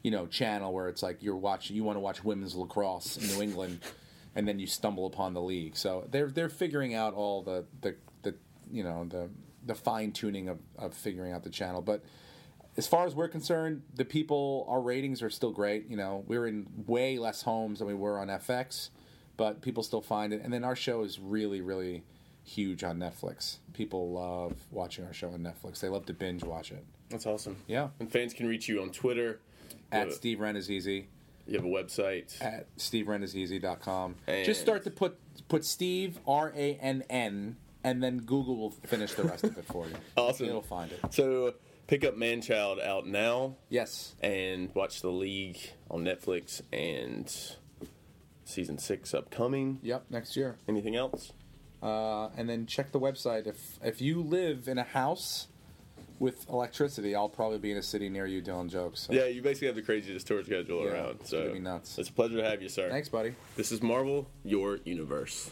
you 0.03 0.11
know, 0.11 0.25
channel 0.25 0.73
where 0.73 0.89
it's 0.89 1.03
like 1.03 1.21
you're 1.21 1.35
watching, 1.35 1.75
you 1.75 1.83
want 1.83 1.95
to 1.95 2.01
watch 2.01 2.23
women's 2.23 2.55
lacrosse 2.55 3.17
in 3.17 3.27
New 3.27 3.41
England 3.41 3.79
and 4.35 4.47
then 4.47 4.59
you 4.59 4.67
stumble 4.67 5.05
upon 5.05 5.33
the 5.33 5.41
league. 5.41 5.77
So 5.77 6.07
they're, 6.11 6.27
they're 6.27 6.49
figuring 6.49 6.95
out 6.95 7.13
all 7.13 7.41
the, 7.43 7.65
the, 7.81 7.95
the 8.23 8.35
you 8.71 8.83
know, 8.83 9.05
the, 9.07 9.29
the 9.65 9.75
fine 9.75 10.11
tuning 10.11 10.49
of, 10.49 10.59
of 10.77 10.93
figuring 10.93 11.31
out 11.31 11.43
the 11.43 11.49
channel. 11.49 11.81
But 11.81 12.03
as 12.77 12.87
far 12.87 13.05
as 13.05 13.15
we're 13.15 13.27
concerned, 13.27 13.81
the 13.95 14.05
people, 14.05 14.65
our 14.69 14.79
ratings 14.79 15.21
are 15.23 15.29
still 15.29 15.51
great. 15.51 15.89
You 15.89 15.97
know, 15.97 16.23
we're 16.27 16.47
in 16.47 16.67
way 16.85 17.17
less 17.17 17.41
homes 17.41 17.79
than 17.79 17.87
we 17.87 17.93
were 17.95 18.19
on 18.19 18.27
FX, 18.27 18.89
but 19.35 19.61
people 19.61 19.83
still 19.83 20.01
find 20.01 20.31
it. 20.33 20.41
And 20.43 20.53
then 20.53 20.63
our 20.63 20.75
show 20.75 21.01
is 21.03 21.19
really, 21.19 21.61
really 21.61 22.03
huge 22.43 22.83
on 22.83 22.97
Netflix. 22.99 23.57
People 23.73 24.11
love 24.11 24.53
watching 24.71 25.05
our 25.05 25.13
show 25.13 25.29
on 25.31 25.39
Netflix. 25.39 25.79
They 25.79 25.89
love 25.89 26.05
to 26.05 26.13
binge 26.13 26.43
watch 26.43 26.71
it. 26.71 26.85
That's 27.09 27.25
awesome. 27.25 27.57
Yeah. 27.67 27.89
And 27.99 28.11
fans 28.11 28.33
can 28.33 28.47
reach 28.47 28.67
you 28.69 28.81
on 28.81 28.91
Twitter. 28.91 29.39
At 29.91 30.07
Uh, 30.09 30.11
Steve 30.11 30.37
Rannazzisi, 30.39 31.05
You 31.47 31.55
have 31.55 31.65
a 31.65 31.67
website. 31.69 32.41
at. 32.41 32.67
And- 34.27 34.45
Just 34.45 34.61
start 34.61 34.83
to 34.83 34.91
put 34.91 35.17
put 35.47 35.63
Steve 35.63 36.19
R 36.27 36.51
A 36.55 36.75
N 36.75 37.03
N, 37.09 37.55
and 37.83 38.03
then 38.03 38.17
Google 38.19 38.57
will 38.57 38.71
finish 38.71 39.13
the 39.13 39.23
rest 39.23 39.45
of 39.45 39.57
it 39.57 39.65
for 39.65 39.85
you. 39.87 39.93
Awesome. 40.17 40.47
It'll 40.47 40.61
find 40.61 40.91
it. 40.91 40.99
So 41.13 41.53
pick 41.87 42.03
up 42.03 42.15
Manchild 42.15 42.83
out 42.83 43.07
now 43.07 43.55
Yes. 43.69 44.15
and 44.21 44.73
watch 44.75 45.01
the 45.01 45.09
league 45.11 45.57
on 45.89 46.03
Netflix 46.03 46.61
and 46.71 47.33
season 48.45 48.77
six 48.77 49.13
upcoming. 49.13 49.79
Yep. 49.81 50.05
Next 50.09 50.35
year. 50.37 50.57
Anything 50.67 50.95
else? 50.95 51.33
uh, 51.83 52.29
and 52.35 52.49
then 52.49 52.65
check 52.65 52.91
the 52.91 52.99
website. 52.99 53.45
If 53.47 53.77
if 53.83 54.01
you 54.01 54.21
live 54.21 54.67
in 54.67 54.77
a 54.79 54.83
house 54.83 55.47
with 56.19 56.49
electricity, 56.49 57.13
I'll 57.13 57.29
probably 57.29 57.59
be 57.59 57.71
in 57.71 57.77
a 57.77 57.83
city 57.83 58.09
near 58.09 58.25
you 58.25 58.41
doing 58.41 58.67
jokes. 58.69 59.01
So. 59.01 59.13
Yeah, 59.13 59.25
you 59.25 59.43
basically 59.43 59.67
have 59.67 59.75
the 59.75 59.83
craziest 59.83 60.25
tour 60.25 60.43
schedule 60.43 60.83
Yeah, 60.85 60.91
around. 60.93 61.17
it's 61.21 61.29
So 61.29 61.41
gonna 61.41 61.53
be 61.53 61.59
nuts. 61.59 61.99
It's 61.99 62.09
a 62.09 62.13
pleasure 62.13 62.37
to 62.37 62.43
have 62.43 62.63
you, 62.63 62.69
sir. 62.69 62.89
Thanks, 62.89 63.09
buddy. 63.09 63.35
This 63.55 63.71
is 63.71 63.83
Marvel, 63.83 64.27
your 64.43 64.79
universe. 64.85 65.51